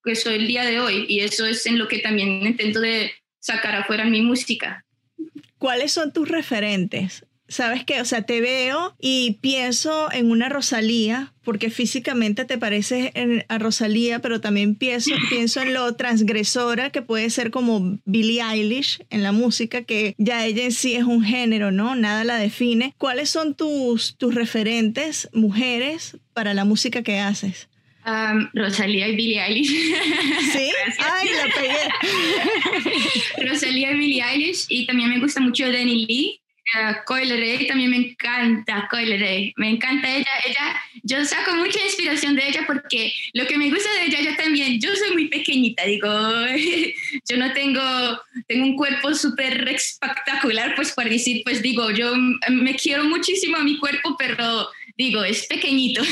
que 0.02 0.16
soy 0.16 0.36
el 0.36 0.46
día 0.46 0.64
de 0.64 0.80
hoy 0.80 1.04
y 1.08 1.20
eso 1.20 1.46
es 1.46 1.66
en 1.66 1.78
lo 1.78 1.86
que 1.86 1.98
también 1.98 2.46
intento 2.46 2.80
de 2.80 3.12
sacar 3.40 3.74
afuera 3.74 4.04
mi 4.06 4.22
música. 4.22 4.84
¿Cuáles 5.58 5.92
son 5.92 6.12
tus 6.12 6.28
referentes? 6.28 7.24
¿Sabes 7.48 7.84
qué? 7.84 8.00
O 8.00 8.04
sea, 8.04 8.22
te 8.22 8.40
veo 8.40 8.94
y 9.00 9.38
pienso 9.40 10.12
en 10.12 10.30
una 10.30 10.50
Rosalía, 10.50 11.32
porque 11.44 11.70
físicamente 11.70 12.44
te 12.44 12.58
pareces 12.58 13.10
a 13.48 13.58
Rosalía, 13.58 14.18
pero 14.18 14.40
también 14.40 14.74
pienso, 14.74 15.10
pienso 15.30 15.62
en 15.62 15.72
lo 15.72 15.94
transgresora 15.96 16.90
que 16.90 17.00
puede 17.00 17.30
ser 17.30 17.50
como 17.50 17.98
Billie 18.04 18.42
Eilish 18.42 19.02
en 19.08 19.22
la 19.22 19.32
música, 19.32 19.82
que 19.82 20.14
ya 20.18 20.44
ella 20.44 20.64
en 20.64 20.72
sí 20.72 20.94
es 20.94 21.04
un 21.04 21.22
género, 21.24 21.70
¿no? 21.70 21.94
Nada 21.94 22.22
la 22.24 22.36
define. 22.36 22.94
¿Cuáles 22.98 23.30
son 23.30 23.54
tus, 23.54 24.16
tus 24.16 24.34
referentes, 24.34 25.28
mujeres, 25.32 26.18
para 26.34 26.52
la 26.52 26.64
música 26.64 27.02
que 27.02 27.18
haces? 27.18 27.68
Rosalía 28.54 29.08
y 29.08 29.16
Billie 29.16 29.40
Eilish. 29.40 29.68
¿Sí? 30.52 30.70
¡Ay, 30.98 31.28
la 31.28 31.54
pegué! 31.60 33.48
Rosalía 33.48 33.92
y 33.92 33.98
Billie 33.98 34.22
Eilish. 34.22 34.66
Y 34.68 34.86
también 34.86 35.10
me 35.10 35.18
gusta 35.18 35.40
mucho 35.40 35.70
Danny 35.70 36.06
Lee. 36.06 36.40
Ray 37.06 37.66
también 37.66 37.90
me 37.90 37.96
encanta, 37.96 38.88
Coyle 38.90 39.18
Ray, 39.18 39.52
me 39.56 39.70
encanta 39.70 40.08
ella, 40.08 40.30
ella, 40.46 40.80
yo 41.02 41.24
saco 41.24 41.54
mucha 41.54 41.82
inspiración 41.84 42.36
de 42.36 42.48
ella 42.48 42.64
porque 42.66 43.12
lo 43.32 43.46
que 43.46 43.58
me 43.58 43.70
gusta 43.70 43.90
de 43.94 44.06
ella, 44.06 44.20
yo 44.20 44.36
también, 44.36 44.80
yo 44.80 44.94
soy 44.94 45.12
muy 45.12 45.28
pequeñita, 45.28 45.84
digo, 45.84 46.08
yo 47.28 47.36
no 47.36 47.52
tengo, 47.52 47.80
tengo 48.46 48.64
un 48.64 48.76
cuerpo 48.76 49.14
súper 49.14 49.68
espectacular, 49.68 50.74
pues 50.74 50.92
por 50.92 51.08
decir, 51.08 51.42
pues 51.44 51.62
digo, 51.62 51.90
yo 51.90 52.14
me 52.50 52.74
quiero 52.74 53.04
muchísimo 53.04 53.56
a 53.56 53.64
mi 53.64 53.78
cuerpo, 53.78 54.16
pero 54.18 54.68
digo, 54.98 55.22
es 55.24 55.46
pequeñito. 55.46 56.02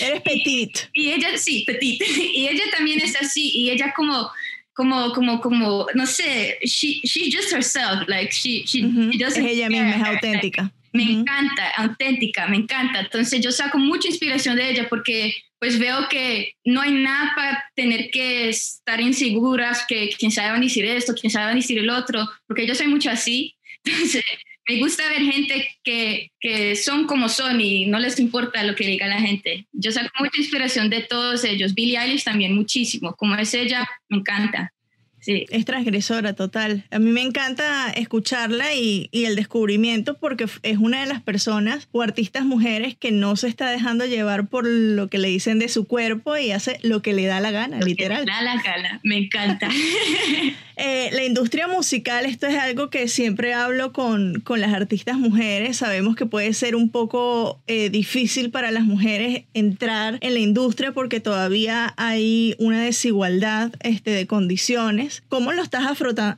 Eres 0.00 0.22
petit. 0.24 0.78
Y 0.92 1.10
ella, 1.10 1.36
sí, 1.36 1.64
petit, 1.66 2.00
y 2.34 2.46
ella 2.46 2.64
también 2.70 3.00
es 3.00 3.16
así, 3.20 3.50
y 3.54 3.70
ella 3.70 3.92
como 3.96 4.30
como, 4.78 5.12
como, 5.12 5.40
como, 5.40 5.86
no 5.94 6.06
sé, 6.06 6.56
she, 6.62 7.00
she's 7.02 7.34
just 7.34 7.52
herself, 7.52 8.06
like, 8.06 8.30
she, 8.30 8.64
she, 8.64 8.82
doesn't 9.18 9.44
Es 9.44 9.50
ella 9.50 9.68
misma, 9.68 9.96
es 9.96 10.04
auténtica. 10.04 10.72
Me 10.92 11.02
encanta, 11.02 11.70
auténtica, 11.76 12.46
me 12.46 12.58
encanta. 12.58 13.00
Entonces 13.00 13.40
yo 13.40 13.50
saco 13.50 13.76
mucha 13.76 14.06
inspiración 14.06 14.54
de 14.54 14.70
ella 14.70 14.86
porque 14.88 15.34
pues 15.58 15.80
veo 15.80 16.08
que 16.08 16.52
no 16.64 16.80
hay 16.80 16.92
nada 16.92 17.32
para 17.34 17.64
tener 17.74 18.08
que 18.12 18.50
estar 18.50 19.00
inseguras, 19.00 19.84
que 19.88 20.10
quién 20.16 20.30
sabe 20.30 20.52
van 20.52 20.60
a 20.60 20.64
decir 20.64 20.84
esto, 20.84 21.12
quién 21.12 21.32
sabe 21.32 21.46
van 21.46 21.54
a 21.54 21.60
decir 21.60 21.78
el 21.78 21.90
otro, 21.90 22.30
porque 22.46 22.64
yo 22.64 22.76
soy 22.76 22.86
mucho 22.86 23.10
así. 23.10 23.56
Entonces 23.84 24.22
me 24.68 24.78
gusta 24.78 25.08
ver 25.08 25.22
gente 25.22 25.66
que, 25.82 26.30
que, 26.40 26.76
son 26.76 27.06
como 27.06 27.28
son 27.28 27.60
y 27.60 27.86
no 27.86 27.98
les 27.98 28.20
importa 28.20 28.62
lo 28.64 28.74
que 28.74 28.86
diga 28.86 29.06
la 29.06 29.20
gente. 29.20 29.66
Yo 29.72 29.90
saco 29.90 30.10
mucha 30.18 30.38
inspiración 30.38 30.90
de 30.90 31.00
todos 31.00 31.44
ellos. 31.44 31.74
Billie 31.74 31.98
Eilish 31.98 32.24
también 32.24 32.54
muchísimo. 32.54 33.14
Como 33.16 33.34
es 33.36 33.54
ella, 33.54 33.88
me 34.10 34.18
encanta. 34.18 34.72
Sí. 35.20 35.46
Es 35.50 35.64
transgresora 35.64 36.34
total. 36.34 36.84
A 36.90 36.98
mí 36.98 37.10
me 37.10 37.22
encanta 37.22 37.90
escucharla 37.90 38.74
y, 38.74 39.08
y, 39.10 39.24
el 39.24 39.36
descubrimiento 39.36 40.18
porque 40.18 40.46
es 40.62 40.78
una 40.78 41.00
de 41.00 41.06
las 41.06 41.22
personas 41.22 41.88
o 41.90 42.02
artistas 42.02 42.44
mujeres 42.44 42.94
que 42.96 43.10
no 43.10 43.36
se 43.36 43.48
está 43.48 43.70
dejando 43.70 44.06
llevar 44.06 44.48
por 44.48 44.64
lo 44.66 45.08
que 45.08 45.18
le 45.18 45.28
dicen 45.28 45.58
de 45.58 45.68
su 45.68 45.86
cuerpo 45.86 46.36
y 46.36 46.52
hace 46.52 46.78
lo 46.82 47.02
que 47.02 47.14
le 47.14 47.26
da 47.26 47.40
la 47.40 47.50
gana, 47.50 47.80
literal. 47.80 48.26
da 48.26 48.42
la 48.42 48.62
gana, 48.62 49.00
me 49.02 49.16
encanta. 49.16 49.68
Eh, 51.08 51.14
la 51.14 51.24
industria 51.24 51.68
musical, 51.68 52.26
esto 52.26 52.46
es 52.46 52.56
algo 52.56 52.90
que 52.90 53.08
siempre 53.08 53.54
hablo 53.54 53.92
con, 53.92 54.40
con 54.40 54.60
las 54.60 54.72
artistas 54.72 55.18
mujeres. 55.18 55.78
Sabemos 55.78 56.16
que 56.16 56.26
puede 56.26 56.52
ser 56.52 56.76
un 56.76 56.90
poco 56.90 57.60
eh, 57.66 57.90
difícil 57.90 58.50
para 58.50 58.70
las 58.70 58.84
mujeres 58.84 59.44
entrar 59.54 60.18
en 60.20 60.34
la 60.34 60.40
industria 60.40 60.92
porque 60.92 61.20
todavía 61.20 61.94
hay 61.96 62.54
una 62.58 62.82
desigualdad 62.82 63.72
este, 63.80 64.10
de 64.10 64.26
condiciones. 64.26 65.22
¿Cómo 65.28 65.52
lo 65.52 65.62
estás 65.62 65.84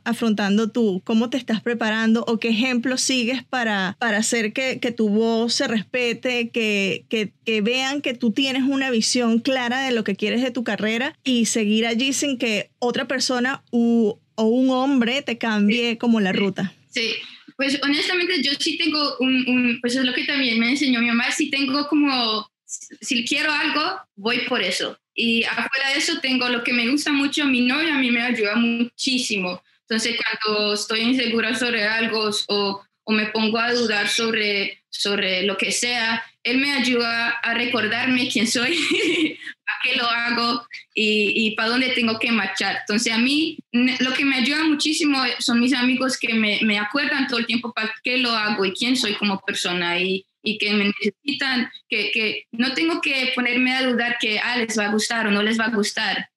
afrontando 0.03 0.69
tú? 0.69 1.01
¿Cómo 1.03 1.29
te 1.29 1.37
estás 1.37 1.61
preparando? 1.61 2.23
¿O 2.27 2.37
qué 2.37 2.49
ejemplos 2.49 3.01
sigues 3.01 3.43
para, 3.43 3.95
para 3.99 4.17
hacer 4.17 4.53
que, 4.53 4.79
que 4.79 4.91
tu 4.91 5.09
voz 5.09 5.53
se 5.53 5.67
respete, 5.67 6.49
que, 6.49 7.05
que, 7.09 7.31
que 7.45 7.61
vean 7.61 8.01
que 8.01 8.13
tú 8.13 8.31
tienes 8.31 8.63
una 8.63 8.89
visión 8.89 9.39
clara 9.39 9.81
de 9.81 9.91
lo 9.91 10.03
que 10.03 10.15
quieres 10.15 10.41
de 10.41 10.51
tu 10.51 10.63
carrera 10.63 11.15
y 11.23 11.45
seguir 11.45 11.85
allí 11.85 12.13
sin 12.13 12.37
que 12.37 12.69
otra 12.79 13.07
persona 13.07 13.63
u 13.71 14.15
o 14.41 14.45
un 14.45 14.69
hombre 14.71 15.21
te 15.21 15.37
cambie 15.37 15.97
como 15.97 16.19
la 16.19 16.31
ruta. 16.31 16.73
Sí, 16.89 17.13
pues 17.55 17.79
honestamente 17.83 18.41
yo 18.41 18.51
sí 18.59 18.77
tengo 18.77 19.17
un, 19.19 19.77
pues 19.81 19.95
es 19.95 20.03
lo 20.03 20.13
que 20.13 20.25
también 20.25 20.59
me 20.59 20.71
enseñó 20.71 20.99
mi 20.99 21.07
mamá, 21.07 21.31
si 21.31 21.49
tengo 21.49 21.87
como, 21.87 22.49
si 22.65 23.23
quiero 23.25 23.51
algo, 23.51 24.01
voy 24.15 24.39
por 24.47 24.61
eso. 24.61 24.97
Y 25.13 25.43
afuera 25.43 25.89
de 25.93 25.99
eso 25.99 26.19
tengo 26.21 26.49
lo 26.49 26.63
que 26.63 26.73
me 26.73 26.89
gusta 26.89 27.11
mucho, 27.11 27.45
mi 27.45 27.61
novia 27.61 27.95
a 27.95 27.99
mí 27.99 28.09
me 28.09 28.21
ayuda 28.21 28.55
muchísimo. 28.55 29.61
Entonces 29.81 30.17
cuando 30.17 30.73
estoy 30.73 31.01
insegura 31.01 31.53
sobre 31.53 31.83
algo 31.83 32.31
o, 32.47 32.81
o 33.03 33.11
me 33.11 33.27
pongo 33.27 33.59
a 33.59 33.73
dudar 33.73 34.07
sobre, 34.07 34.83
sobre 34.89 35.43
lo 35.43 35.57
que 35.57 35.71
sea, 35.71 36.23
él 36.43 36.57
me 36.57 36.71
ayuda 36.71 37.29
a 37.29 37.53
recordarme 37.53 38.29
quién 38.29 38.47
soy, 38.47 38.73
a 39.67 39.73
qué 39.83 39.95
lo 39.95 40.05
hago 40.05 40.65
y, 40.93 41.33
y 41.35 41.55
para 41.55 41.69
dónde 41.69 41.89
tengo 41.89 42.19
que 42.19 42.31
marchar. 42.31 42.77
Entonces 42.81 43.13
a 43.13 43.17
mí 43.17 43.57
lo 43.71 44.13
que 44.13 44.25
me 44.25 44.37
ayuda 44.37 44.63
muchísimo 44.63 45.21
son 45.39 45.59
mis 45.59 45.73
amigos 45.73 46.17
que 46.17 46.33
me, 46.33 46.59
me 46.63 46.79
acuerdan 46.79 47.27
todo 47.27 47.39
el 47.39 47.45
tiempo 47.45 47.73
para 47.73 47.93
qué 48.03 48.17
lo 48.17 48.31
hago 48.31 48.65
y 48.65 48.73
quién 48.73 48.97
soy 48.97 49.13
como 49.13 49.39
persona 49.41 49.99
y, 49.99 50.25
y 50.43 50.57
que 50.57 50.73
me 50.73 50.85
necesitan, 50.85 51.71
que, 51.89 52.11
que, 52.11 52.47
no 52.51 52.73
tengo 52.73 53.01
que 53.01 53.31
ponerme 53.35 53.73
a 53.73 53.83
dudar 53.83 54.17
que 54.19 54.39
ah, 54.39 54.57
les 54.57 54.77
va 54.77 54.85
a 54.85 54.91
gustar 54.91 55.27
o 55.27 55.31
no 55.31 55.43
les 55.43 55.59
va 55.59 55.65
a 55.65 55.75
gustar. 55.75 56.29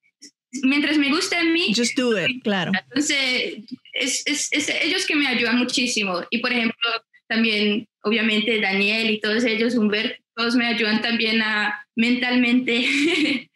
Mientras 0.62 0.99
me 0.99 1.11
guste 1.11 1.37
a 1.37 1.42
mí. 1.42 1.73
Just 1.75 1.96
do 1.96 2.16
it, 2.16 2.42
claro. 2.44 2.70
Entonces, 2.88 3.56
es, 3.92 4.23
es, 4.26 4.52
es 4.52 4.68
ellos 4.68 5.06
que 5.06 5.16
me 5.16 5.26
ayudan 5.26 5.58
muchísimo. 5.58 6.23
Y 6.30 6.38
por 6.38 6.52
ejemplo, 6.52 6.90
también 7.26 7.88
obviamente 8.04 8.61
Daniel 8.61 9.11
y 9.11 9.20
todos 9.20 9.44
ellos, 9.44 9.75
Humberto, 9.75 10.23
todos 10.37 10.54
me 10.54 10.66
ayudan 10.66 11.00
también 11.02 11.42
a 11.42 11.87
mentalmente 11.96 12.84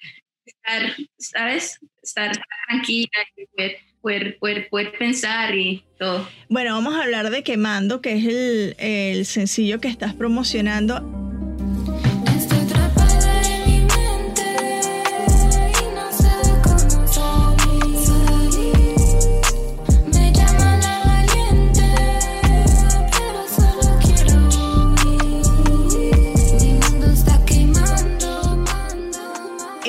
estar, 0.44 0.96
¿sabes? 1.18 1.78
Estar 2.02 2.32
tranquila 2.66 3.08
y 3.36 3.46
poder, 4.00 4.38
poder, 4.38 4.68
poder, 4.68 4.98
pensar 4.98 5.54
y 5.54 5.84
todo. 5.98 6.28
Bueno, 6.48 6.74
vamos 6.74 6.94
a 6.94 7.02
hablar 7.02 7.30
de 7.30 7.42
Quemando, 7.42 8.00
que 8.00 8.14
es 8.14 8.24
el, 8.24 8.76
el 8.78 9.26
sencillo 9.26 9.80
que 9.80 9.88
estás 9.88 10.14
promocionando. 10.14 11.27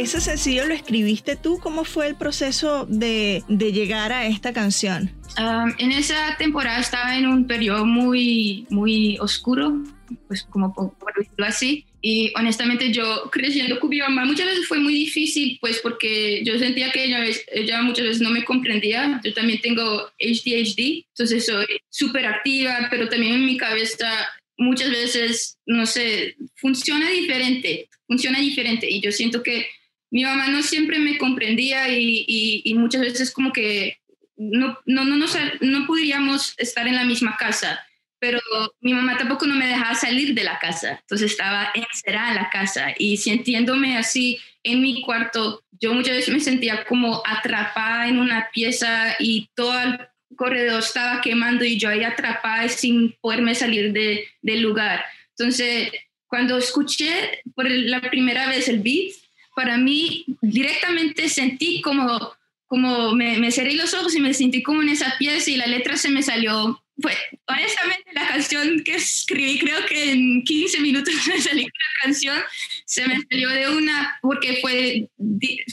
Ese 0.01 0.21
sencillo 0.21 0.65
lo 0.65 0.73
escribiste 0.73 1.35
tú. 1.35 1.59
¿Cómo 1.59 1.83
fue 1.83 2.07
el 2.07 2.15
proceso 2.15 2.85
de, 2.85 3.43
de 3.47 3.71
llegar 3.71 4.11
a 4.11 4.25
esta 4.25 4.53
canción? 4.53 5.11
Um, 5.37 5.73
en 5.77 5.91
esa 5.91 6.35
temporada 6.37 6.79
estaba 6.79 7.17
en 7.17 7.27
un 7.27 7.47
periodo 7.47 7.85
muy, 7.85 8.65
muy 8.69 9.17
oscuro, 9.19 9.83
pues 10.27 10.43
como 10.43 10.73
por, 10.73 10.93
decirlo 11.17 11.45
así. 11.45 11.85
Y 12.01 12.31
honestamente 12.35 12.91
yo 12.91 13.29
creciendo 13.31 13.79
con 13.79 13.89
mi 13.89 13.99
mamá 13.99 14.25
muchas 14.25 14.47
veces 14.47 14.67
fue 14.67 14.79
muy 14.79 14.93
difícil, 14.93 15.57
pues 15.61 15.79
porque 15.79 16.43
yo 16.43 16.57
sentía 16.57 16.91
que 16.91 17.05
ella, 17.05 17.25
ella 17.51 17.81
muchas 17.81 18.05
veces 18.05 18.21
no 18.21 18.31
me 18.31 18.43
comprendía. 18.43 19.21
Yo 19.23 19.33
también 19.33 19.61
tengo 19.61 19.83
ADHD, 19.83 21.05
entonces 21.09 21.45
soy 21.45 21.65
súper 21.89 22.25
activa, 22.25 22.87
pero 22.89 23.07
también 23.09 23.35
en 23.35 23.45
mi 23.45 23.57
cabeza 23.57 24.09
muchas 24.57 24.89
veces, 24.89 25.57
no 25.65 25.85
sé, 25.85 26.35
funciona 26.55 27.09
diferente, 27.09 27.89
funciona 28.07 28.39
diferente. 28.39 28.89
Y 28.89 29.01
yo 29.01 29.11
siento 29.11 29.43
que 29.43 29.67
mi 30.11 30.23
mamá 30.23 30.47
no 30.47 30.63
siempre 30.63 30.99
me 30.99 31.17
comprendía 31.17 31.89
y, 31.89 32.25
y, 32.27 32.73
muchas 32.75 33.01
veces 33.01 33.31
como 33.31 33.51
que 33.51 33.99
no, 34.37 34.79
no, 34.85 35.05
no, 35.05 35.15
no, 35.17 35.25
no 35.61 35.87
podríamos 35.87 36.55
estar 36.57 36.87
en 36.87 36.95
la 36.95 37.03
misma 37.03 37.37
casa. 37.37 37.79
pero 38.19 38.39
mi 38.81 38.93
mamá 38.93 39.17
tampoco 39.17 39.45
no 39.45 39.55
me 39.55 39.67
dejaba 39.67 39.95
salir 39.95 40.33
de 40.33 40.43
la 40.43 40.59
casa, 40.59 40.99
entonces 41.01 41.31
estaba 41.31 41.71
encerrada 41.73 42.29
en 42.29 42.35
la 42.35 42.49
casa 42.49 42.93
y 42.97 43.15
sintiéndome 43.17 43.97
así 43.97 44.39
en 44.63 44.81
mi 44.81 45.01
cuarto, 45.01 45.63
yo 45.79 45.93
muchas 45.93 46.17
veces 46.17 46.33
me 46.33 46.39
sentía 46.39 46.83
como 46.85 47.21
atrapada 47.25 48.07
en 48.07 48.19
una 48.19 48.49
pieza 48.53 49.15
y 49.19 49.49
todo 49.55 49.79
el 49.79 49.99
corredor 50.35 50.79
estaba 50.79 51.21
quemando 51.21 51.63
y 51.63 51.77
yo 51.77 51.89
ahí 51.89 52.03
atrapada 52.03 52.67
sin 52.69 53.15
poderme 53.21 53.55
salir 53.55 53.93
de, 53.93 54.27
del 54.41 54.61
lugar. 54.61 55.03
Entonces, 55.37 55.91
cuando 56.27 56.57
escuché 56.57 57.41
por 57.55 57.69
la 57.69 58.01
primera 58.01 58.47
vez 58.47 58.67
el 58.67 58.79
beat, 58.79 59.13
para 59.59 59.77
mí 59.77 60.23
directamente 60.41 61.27
sentí 61.27 61.81
como, 61.81 62.31
como 62.65 63.13
me, 63.13 63.37
me 63.39 63.51
cerré 63.51 63.73
los 63.73 63.93
ojos 63.93 64.15
y 64.15 64.21
me 64.21 64.33
sentí 64.33 64.63
como 64.63 64.81
en 64.81 64.87
esa 64.87 65.17
pieza 65.19 65.51
y 65.51 65.57
la 65.57 65.67
letra 65.67 65.97
se 65.97 66.07
me 66.07 66.23
salió 66.23 66.81
pues 67.01 67.17
honestamente 67.45 68.09
la 68.13 68.25
canción 68.29 68.81
que 68.85 68.95
escribí, 68.95 69.59
creo 69.59 69.85
que 69.85 70.13
en 70.13 70.43
15 70.45 70.79
minutos 70.79 71.13
me 71.27 71.41
salió 71.41 71.63
la 71.63 72.03
canción, 72.03 72.37
se 72.85 73.05
me 73.05 73.19
salió 73.29 73.49
de 73.49 73.69
una, 73.69 74.17
porque 74.21 74.59
fue, 74.61 75.09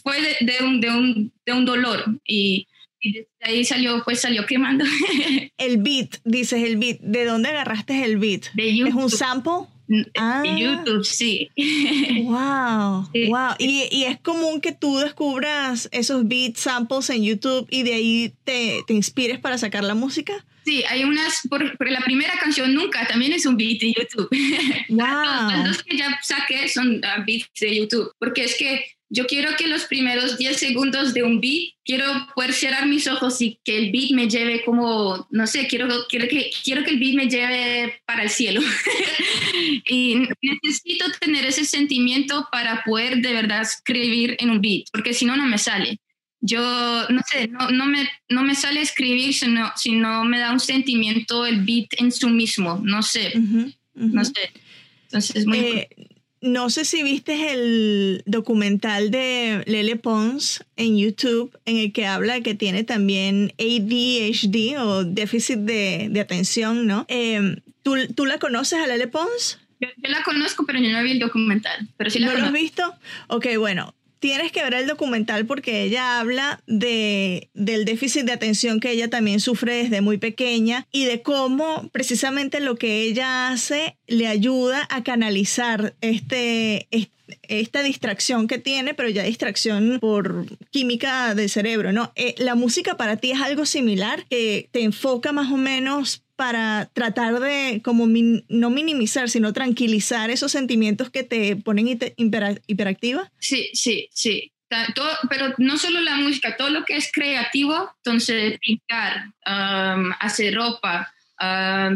fue 0.02 0.36
de, 0.40 0.64
un, 0.64 0.80
de, 0.80 0.90
un, 0.90 1.32
de 1.44 1.52
un 1.52 1.64
dolor 1.64 2.04
y, 2.26 2.66
y 3.00 3.24
ahí 3.40 3.64
salió, 3.64 4.02
pues 4.04 4.20
salió 4.20 4.46
quemando. 4.46 4.84
El 5.58 5.78
beat, 5.78 6.16
dices 6.24 6.60
el 6.64 6.76
beat, 6.76 6.98
¿de 7.00 7.24
dónde 7.24 7.50
agarraste 7.50 8.04
el 8.04 8.18
beat? 8.18 8.46
De. 8.54 8.68
¿Es 8.68 8.94
un 8.94 9.10
sample? 9.10 9.68
Ah. 10.16 10.42
YouTube, 10.44 11.04
sí. 11.04 11.50
Wow, 12.24 13.08
wow. 13.28 13.54
Y, 13.58 13.88
y, 13.90 14.04
es 14.04 14.18
común 14.20 14.60
que 14.60 14.72
tú 14.72 14.98
descubras 14.98 15.88
esos 15.92 16.26
beat 16.26 16.56
samples 16.56 17.10
en 17.10 17.22
YouTube 17.22 17.66
y 17.70 17.82
de 17.82 17.94
ahí 17.94 18.34
te, 18.44 18.80
te 18.86 18.94
inspires 18.94 19.38
para 19.38 19.58
sacar 19.58 19.84
la 19.84 19.94
música. 19.94 20.44
Sí, 20.64 20.82
hay 20.88 21.04
unas, 21.04 21.42
por, 21.48 21.62
la 21.90 22.00
primera 22.00 22.34
canción 22.40 22.74
nunca, 22.74 23.06
también 23.06 23.32
es 23.32 23.46
un 23.46 23.56
beat 23.56 23.80
de 23.80 23.92
YouTube. 23.92 24.28
Wow. 24.88 25.50
Las 25.50 25.64
dos 25.64 25.82
que 25.82 25.96
ya 25.96 26.18
saqué 26.22 26.68
son 26.68 26.96
uh, 26.96 27.24
beats 27.24 27.48
de 27.60 27.76
YouTube, 27.76 28.12
porque 28.18 28.44
es 28.44 28.56
que 28.56 28.95
yo 29.08 29.26
quiero 29.26 29.56
que 29.56 29.68
los 29.68 29.84
primeros 29.84 30.36
10 30.36 30.56
segundos 30.56 31.14
de 31.14 31.22
un 31.22 31.40
beat, 31.40 31.74
quiero 31.84 32.04
poder 32.34 32.52
cerrar 32.52 32.86
mis 32.86 33.06
ojos 33.06 33.40
y 33.40 33.60
que 33.64 33.78
el 33.78 33.92
beat 33.92 34.10
me 34.10 34.28
lleve 34.28 34.64
como, 34.64 35.26
no 35.30 35.46
sé, 35.46 35.66
quiero, 35.68 35.88
quiero, 36.08 36.26
que, 36.28 36.50
quiero 36.64 36.84
que 36.84 36.90
el 36.90 36.98
beat 36.98 37.14
me 37.14 37.28
lleve 37.28 38.00
para 38.04 38.24
el 38.24 38.30
cielo. 38.30 38.60
y 39.86 40.16
necesito 40.42 41.06
tener 41.20 41.46
ese 41.46 41.64
sentimiento 41.64 42.48
para 42.50 42.82
poder 42.84 43.18
de 43.18 43.32
verdad 43.32 43.62
escribir 43.62 44.36
en 44.40 44.50
un 44.50 44.60
beat, 44.60 44.86
porque 44.92 45.14
si 45.14 45.24
no, 45.24 45.36
no 45.36 45.46
me 45.46 45.58
sale 45.58 46.00
yo 46.40 46.60
no 47.08 47.20
sé, 47.26 47.48
no, 47.48 47.70
no, 47.70 47.86
me, 47.86 48.08
no 48.28 48.42
me 48.42 48.54
sale 48.54 48.80
escribir 48.80 49.34
si 49.34 49.48
no, 49.48 49.72
si 49.74 49.92
no 49.92 50.24
me 50.24 50.38
da 50.38 50.52
un 50.52 50.60
sentimiento 50.60 51.46
el 51.46 51.64
beat 51.64 51.88
en 51.98 52.12
su 52.12 52.28
mismo, 52.28 52.80
no 52.84 53.02
sé, 53.02 53.32
no 53.94 54.24
sé. 54.24 54.52
Entonces, 55.04 55.46
muy... 55.46 55.58
Eh, 55.58 55.88
no 56.46 56.70
sé 56.70 56.84
si 56.84 57.02
viste 57.02 57.52
el 57.52 58.22
documental 58.26 59.10
de 59.10 59.62
Lele 59.66 59.96
Pons 59.96 60.64
en 60.76 60.96
YouTube, 60.96 61.58
en 61.64 61.76
el 61.76 61.92
que 61.92 62.06
habla 62.06 62.40
que 62.40 62.54
tiene 62.54 62.84
también 62.84 63.52
ADHD 63.58 64.78
o 64.78 65.04
déficit 65.04 65.58
de, 65.58 66.08
de 66.10 66.20
atención, 66.20 66.86
¿no? 66.86 67.04
Eh, 67.08 67.60
¿tú, 67.82 67.94
¿tú, 68.14 68.26
la 68.26 68.38
conoces 68.38 68.78
a 68.78 68.86
Lele 68.86 69.08
Pons? 69.08 69.58
Yo, 69.80 69.88
la 70.02 70.22
conozco, 70.22 70.64
pero 70.66 70.78
yo 70.78 70.90
no 70.90 71.02
vi 71.02 71.12
el 71.12 71.18
documental. 71.18 71.88
Pero 71.96 72.10
sí 72.10 72.18
la 72.18 72.28
¿No 72.28 72.38
lo 72.38 72.44
has 72.46 72.52
visto? 72.52 72.94
Ok, 73.28 73.46
bueno, 73.58 73.94
tienes 74.18 74.52
que 74.52 74.62
ver 74.62 74.74
el 74.74 74.86
documental 74.86 75.46
porque 75.46 75.82
ella 75.82 76.20
habla 76.20 76.62
de, 76.66 77.50
del 77.54 77.84
déficit 77.84 78.24
de 78.24 78.32
atención 78.32 78.80
que 78.80 78.90
ella 78.90 79.08
también 79.08 79.40
sufre 79.40 79.74
desde 79.74 80.00
muy 80.00 80.18
pequeña 80.18 80.86
y 80.92 81.04
de 81.04 81.22
cómo 81.22 81.88
precisamente 81.92 82.60
lo 82.60 82.76
que 82.76 83.02
ella 83.02 83.48
hace 83.48 83.96
le 84.06 84.26
ayuda 84.26 84.86
a 84.90 85.02
canalizar 85.02 85.94
este, 86.00 86.88
esta 87.42 87.82
distracción 87.82 88.48
que 88.48 88.58
tiene, 88.58 88.94
pero 88.94 89.08
ya 89.08 89.22
distracción 89.22 89.98
por 90.00 90.46
química 90.70 91.34
del 91.34 91.50
cerebro, 91.50 91.92
¿no? 91.92 92.12
Eh, 92.14 92.34
la 92.38 92.54
música 92.54 92.96
para 92.96 93.16
ti 93.16 93.32
es 93.32 93.40
algo 93.40 93.66
similar, 93.66 94.24
que 94.28 94.68
te 94.70 94.82
enfoca 94.82 95.32
más 95.32 95.50
o 95.52 95.56
menos 95.56 96.25
para 96.36 96.90
tratar 96.92 97.40
de 97.40 97.80
como 97.82 98.06
no 98.06 98.70
minimizar, 98.70 99.28
sino 99.28 99.52
tranquilizar 99.52 100.30
esos 100.30 100.52
sentimientos 100.52 101.10
que 101.10 101.24
te 101.24 101.56
ponen 101.56 101.98
hiperactiva? 102.66 103.32
Sí, 103.38 103.70
sí, 103.72 104.08
sí. 104.12 104.52
Todo, 104.94 105.10
pero 105.28 105.54
no 105.58 105.78
solo 105.78 106.00
la 106.00 106.16
música, 106.16 106.56
todo 106.56 106.70
lo 106.70 106.84
que 106.84 106.96
es 106.96 107.10
creativo, 107.12 107.90
entonces 107.98 108.58
pintar, 108.58 109.32
hacer 110.20 110.54
ropa, 110.54 111.12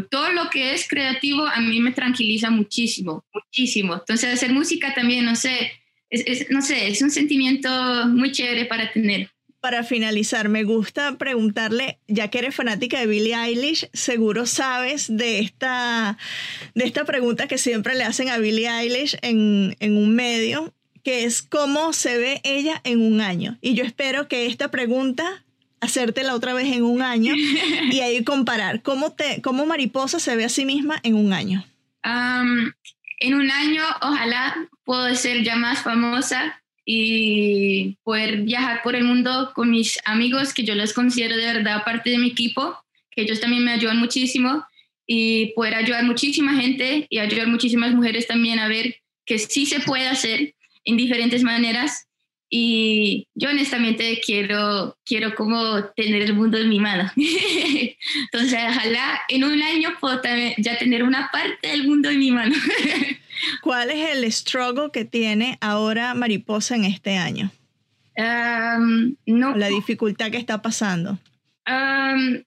todo 0.09 0.31
lo 0.31 0.49
que 0.49 0.73
es 0.73 0.87
creativo 0.87 1.45
a 1.45 1.59
mí 1.59 1.79
me 1.79 1.91
tranquiliza 1.91 2.49
muchísimo, 2.49 3.25
muchísimo. 3.33 3.95
Entonces 3.95 4.33
hacer 4.33 4.53
música 4.53 4.93
también, 4.93 5.25
no 5.25 5.35
sé, 5.35 5.73
no 6.49 6.61
sé, 6.61 6.89
es 6.89 7.01
un 7.01 7.09
sentimiento 7.09 7.69
muy 8.07 8.31
chévere 8.31 8.65
para 8.65 8.91
tener 8.91 9.30
para 9.61 9.83
finalizar, 9.83 10.49
me 10.49 10.63
gusta 10.63 11.17
preguntarle, 11.17 11.99
ya 12.07 12.29
que 12.29 12.39
eres 12.39 12.55
fanática 12.55 12.99
de 12.99 13.05
Billie 13.05 13.35
Eilish, 13.35 13.89
seguro 13.93 14.47
sabes 14.47 15.05
de 15.15 15.39
esta, 15.39 16.17
de 16.73 16.85
esta 16.85 17.05
pregunta 17.05 17.47
que 17.47 17.59
siempre 17.59 17.95
le 17.95 18.03
hacen 18.03 18.29
a 18.29 18.39
Billie 18.39 18.67
Eilish 18.67 19.17
en, 19.21 19.77
en 19.79 19.95
un 19.95 20.15
medio, 20.15 20.73
que 21.03 21.25
es 21.25 21.43
cómo 21.43 21.93
se 21.93 22.17
ve 22.17 22.41
ella 22.43 22.81
en 22.83 23.01
un 23.01 23.21
año. 23.21 23.57
Y 23.61 23.75
yo 23.75 23.83
espero 23.83 24.27
que 24.27 24.47
esta 24.47 24.71
pregunta 24.71 25.43
hacértela 25.79 26.35
otra 26.35 26.53
vez 26.53 26.67
en 26.67 26.83
un 26.83 27.01
año 27.01 27.33
y 27.35 27.99
ahí 27.99 28.23
comparar 28.23 28.81
cómo, 28.81 29.11
te, 29.11 29.41
cómo 29.41 29.65
Mariposa 29.65 30.19
se 30.19 30.35
ve 30.35 30.45
a 30.45 30.49
sí 30.49 30.65
misma 30.65 30.99
en 31.03 31.15
un 31.15 31.33
año. 31.33 31.63
en 32.03 33.33
un 33.35 33.51
año, 33.51 33.83
ojalá 34.01 34.55
puedo 34.83 35.13
ser 35.15 35.43
ya 35.43 35.55
más 35.55 35.83
famosa, 35.83 36.60
y 36.85 37.97
poder 38.03 38.41
viajar 38.41 38.81
por 38.83 38.95
el 38.95 39.03
mundo 39.03 39.51
con 39.53 39.69
mis 39.69 39.99
amigos, 40.05 40.53
que 40.53 40.63
yo 40.63 40.75
los 40.75 40.93
considero 40.93 41.37
de 41.37 41.45
verdad 41.45 41.83
parte 41.83 42.09
de 42.09 42.17
mi 42.17 42.29
equipo, 42.29 42.77
que 43.11 43.21
ellos 43.21 43.39
también 43.39 43.63
me 43.63 43.71
ayudan 43.71 43.99
muchísimo, 43.99 44.65
y 45.13 45.47
poder 45.55 45.75
ayudar 45.75 46.05
muchísima 46.05 46.55
gente 46.55 47.05
y 47.09 47.19
ayudar 47.19 47.47
muchísimas 47.47 47.93
mujeres 47.93 48.27
también 48.27 48.59
a 48.59 48.67
ver 48.67 48.95
que 49.25 49.39
sí 49.39 49.65
se 49.65 49.81
puede 49.81 50.07
hacer 50.07 50.55
en 50.85 50.97
diferentes 50.97 51.43
maneras. 51.43 52.07
Y 52.49 53.27
yo 53.33 53.49
honestamente 53.49 54.21
quiero, 54.25 54.97
quiero 55.05 55.35
como 55.35 55.85
tener 55.95 56.21
el 56.21 56.33
mundo 56.33 56.57
en 56.57 56.69
mi 56.69 56.79
mano. 56.79 57.11
Entonces, 57.15 58.59
ojalá 58.69 59.21
en 59.29 59.43
un 59.43 59.61
año 59.61 59.89
puedo 59.99 60.21
ya 60.57 60.77
tener 60.77 61.03
una 61.03 61.29
parte 61.31 61.69
del 61.69 61.87
mundo 61.87 62.09
en 62.09 62.19
mi 62.19 62.31
mano. 62.31 62.55
¿Cuál 63.61 63.89
es 63.89 64.11
el 64.11 64.31
struggle 64.31 64.89
que 64.91 65.05
tiene 65.05 65.57
ahora 65.61 66.13
Mariposa 66.13 66.75
en 66.75 66.85
este 66.85 67.17
año? 67.17 67.51
Um, 68.17 69.15
no. 69.25 69.55
La 69.55 69.67
dificultad 69.67 70.31
que 70.31 70.37
está 70.37 70.61
pasando. 70.61 71.17
Um, 71.67 72.43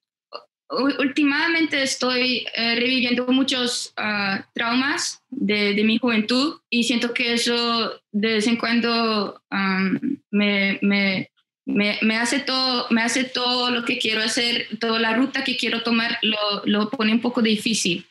últimamente 0.99 1.83
estoy 1.83 2.47
eh, 2.55 2.75
reviviendo 2.77 3.27
muchos 3.29 3.93
ah, 3.97 4.47
traumas 4.55 5.23
de, 5.31 5.75
de, 5.75 5.85
mi 5.85 5.99
juventud 5.99 6.61
y 6.69 6.85
siento 6.85 7.15
que 7.15 7.35
eso 7.35 7.93
de 8.13 8.35
vez 8.35 8.47
en 8.47 8.57
cuando 8.57 9.41
um, 9.51 10.19
me, 10.31 10.79
me, 10.83 11.31
me, 11.65 11.99
me, 12.03 12.17
hace 12.17 12.41
todo, 12.41 12.87
me 12.91 13.03
hace 13.03 13.25
todo 13.25 13.71
lo 13.71 13.85
que 13.85 13.99
quiero 13.99 14.23
hacer, 14.23 14.67
toda 14.81 14.99
la 14.99 15.15
ruta 15.15 15.45
que 15.45 15.57
quiero 15.57 15.83
tomar 15.83 16.19
lo, 16.23 16.63
lo 16.65 16.91
pone 16.91 17.13
un 17.13 17.21
poco 17.21 17.41
difícil 17.41 18.07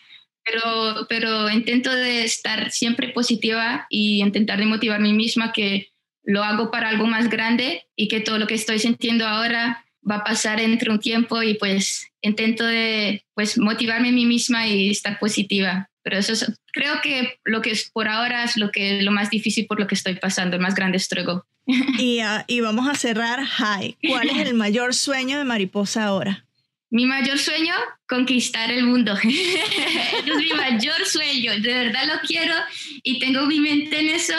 pero, 0.46 1.08
pero 1.08 1.50
intento 1.50 1.94
de 1.94 2.24
estar 2.24 2.72
siempre 2.72 3.10
positiva 3.10 3.86
y 3.90 4.22
intentar 4.22 4.60
de 4.60 4.66
motivar 4.66 4.98
a 4.98 5.04
mí 5.04 5.14
misma 5.14 5.52
que 5.52 5.90
lo 6.24 6.44
hago 6.44 6.72
para 6.72 6.90
algo 6.90 7.06
más 7.06 7.30
grande 7.30 7.86
y 7.96 8.08
que 8.08 8.22
todo 8.22 8.38
lo 8.38 8.48
que 8.48 8.56
estoy 8.56 8.80
sintiendo 8.80 9.28
ahora 9.28 9.86
va 10.10 10.18
a 10.18 10.24
pasar 10.24 10.60
entre 10.60 10.92
un 10.92 11.00
tiempo 11.00 11.42
y 11.44 11.56
pues 11.56 12.08
intento 12.22 12.66
de 12.66 13.24
pues 13.34 13.58
motivarme 13.58 14.10
a 14.10 14.14
mí 14.14 14.26
misma 14.26 14.68
y 14.68 14.90
estar 14.90 15.20
positiva. 15.20 15.90
Pero 16.04 16.18
eso 16.18 16.34
es, 16.34 16.52
creo 16.74 16.96
que 17.02 17.40
lo 17.46 17.62
que 17.62 17.72
es 17.72 17.90
por 17.92 18.10
ahora 18.10 18.44
es 18.44 18.58
lo 18.58 18.72
que 18.72 19.02
lo 19.02 19.12
más 19.12 19.30
difícil 19.30 19.66
por 19.68 19.80
lo 19.80 19.88
que 19.88 19.96
estoy 19.96 20.16
pasando, 20.16 20.58
el 20.58 20.62
más 20.62 20.76
grande 20.76 21.00
struggle. 21.00 21.42
Y, 21.98 22.22
uh, 22.22 22.44
y 22.48 22.60
vamos 22.60 22.90
a 22.90 22.96
cerrar 22.96 23.42
high. 23.46 23.96
¿Cuál 24.06 24.30
es 24.30 24.38
el 24.40 24.54
mayor 24.54 24.94
sueño 24.94 25.38
de 25.38 25.46
Mariposa 25.46 26.04
ahora? 26.04 26.46
Mi 26.94 27.08
mayor 27.08 27.40
sueño, 27.40 27.74
conquistar 28.08 28.72
el 28.72 28.84
mundo. 28.84 29.16
es 29.24 30.36
mi 30.38 30.50
mayor 30.56 31.04
sueño, 31.08 31.54
de 31.60 31.74
verdad 31.74 32.04
lo 32.06 32.20
quiero 32.28 32.54
y 33.02 33.18
tengo 33.18 33.48
mi 33.48 33.60
mente 33.60 34.00
en 34.00 34.10
eso 34.10 34.36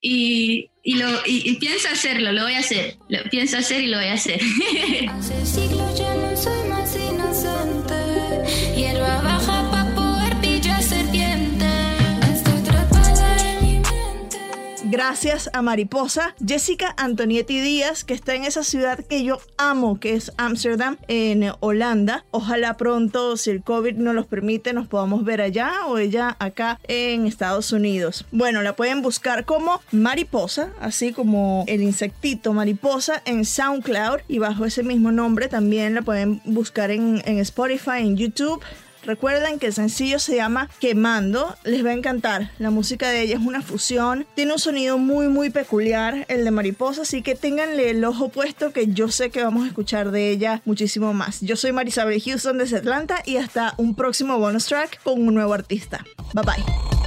y, 0.00 0.70
y, 0.82 0.94
lo, 0.94 1.06
y, 1.26 1.54
pienso 1.56 1.86
hacerlo, 1.90 2.32
lo 2.32 2.44
voy 2.44 2.54
a 2.54 2.60
hacer, 2.60 2.96
lo 3.10 3.22
pienso 3.24 3.58
hacer 3.58 3.82
y 3.82 3.88
lo 3.88 3.98
voy 3.98 4.06
a 4.06 4.14
hacer. 4.14 4.40
Hace 5.10 5.44
siglos 5.44 5.98
gracias 14.90 15.50
a 15.52 15.62
Mariposa, 15.62 16.34
Jessica 16.44 16.94
Antonietti 16.96 17.60
Díaz, 17.60 18.04
que 18.04 18.14
está 18.14 18.34
en 18.34 18.44
esa 18.44 18.64
ciudad 18.64 19.04
que 19.04 19.22
yo 19.22 19.38
amo, 19.56 20.00
que 20.00 20.14
es 20.14 20.32
Ámsterdam, 20.36 20.96
en 21.08 21.52
Holanda. 21.60 22.24
Ojalá 22.30 22.76
pronto, 22.76 23.36
si 23.36 23.50
el 23.50 23.62
COVID 23.62 23.96
nos 23.96 24.14
los 24.14 24.26
permite, 24.26 24.72
nos 24.72 24.88
podamos 24.88 25.24
ver 25.24 25.40
allá 25.40 25.72
o 25.86 25.98
ella 25.98 26.36
acá 26.38 26.80
en 26.88 27.26
Estados 27.26 27.72
Unidos. 27.72 28.24
Bueno, 28.32 28.62
la 28.62 28.76
pueden 28.76 29.02
buscar 29.02 29.44
como 29.44 29.80
Mariposa, 29.92 30.70
así 30.80 31.12
como 31.12 31.64
el 31.66 31.82
insectito 31.82 32.52
Mariposa 32.52 33.22
en 33.24 33.44
SoundCloud 33.44 34.20
y 34.28 34.38
bajo 34.38 34.64
ese 34.64 34.82
mismo 34.82 35.12
nombre 35.12 35.48
también 35.48 35.94
la 35.94 36.02
pueden 36.02 36.40
buscar 36.44 36.90
en 36.90 37.20
Spotify, 37.26 38.00
en 38.00 38.16
YouTube. 38.16 38.62
Recuerden 39.08 39.58
que 39.58 39.68
el 39.68 39.72
sencillo 39.72 40.18
se 40.18 40.36
llama 40.36 40.68
Quemando, 40.80 41.56
les 41.64 41.82
va 41.82 41.88
a 41.88 41.94
encantar. 41.94 42.50
La 42.58 42.68
música 42.68 43.08
de 43.08 43.22
ella 43.22 43.36
es 43.36 43.40
una 43.40 43.62
fusión, 43.62 44.26
tiene 44.34 44.52
un 44.52 44.58
sonido 44.58 44.98
muy 44.98 45.28
muy 45.28 45.48
peculiar, 45.48 46.26
el 46.28 46.44
de 46.44 46.50
Mariposa, 46.50 47.02
así 47.02 47.22
que 47.22 47.34
ténganle 47.34 47.88
el 47.88 48.04
ojo 48.04 48.28
puesto 48.28 48.70
que 48.70 48.88
yo 48.88 49.08
sé 49.08 49.30
que 49.30 49.42
vamos 49.42 49.64
a 49.64 49.68
escuchar 49.68 50.10
de 50.10 50.28
ella 50.28 50.60
muchísimo 50.66 51.14
más. 51.14 51.40
Yo 51.40 51.56
soy 51.56 51.72
Marisabel 51.72 52.20
Houston 52.20 52.58
desde 52.58 52.76
Atlanta 52.76 53.22
y 53.24 53.38
hasta 53.38 53.72
un 53.78 53.94
próximo 53.94 54.38
bonus 54.38 54.66
track 54.66 55.02
con 55.02 55.26
un 55.26 55.32
nuevo 55.32 55.54
artista. 55.54 56.04
Bye 56.34 56.44
bye. 56.44 56.97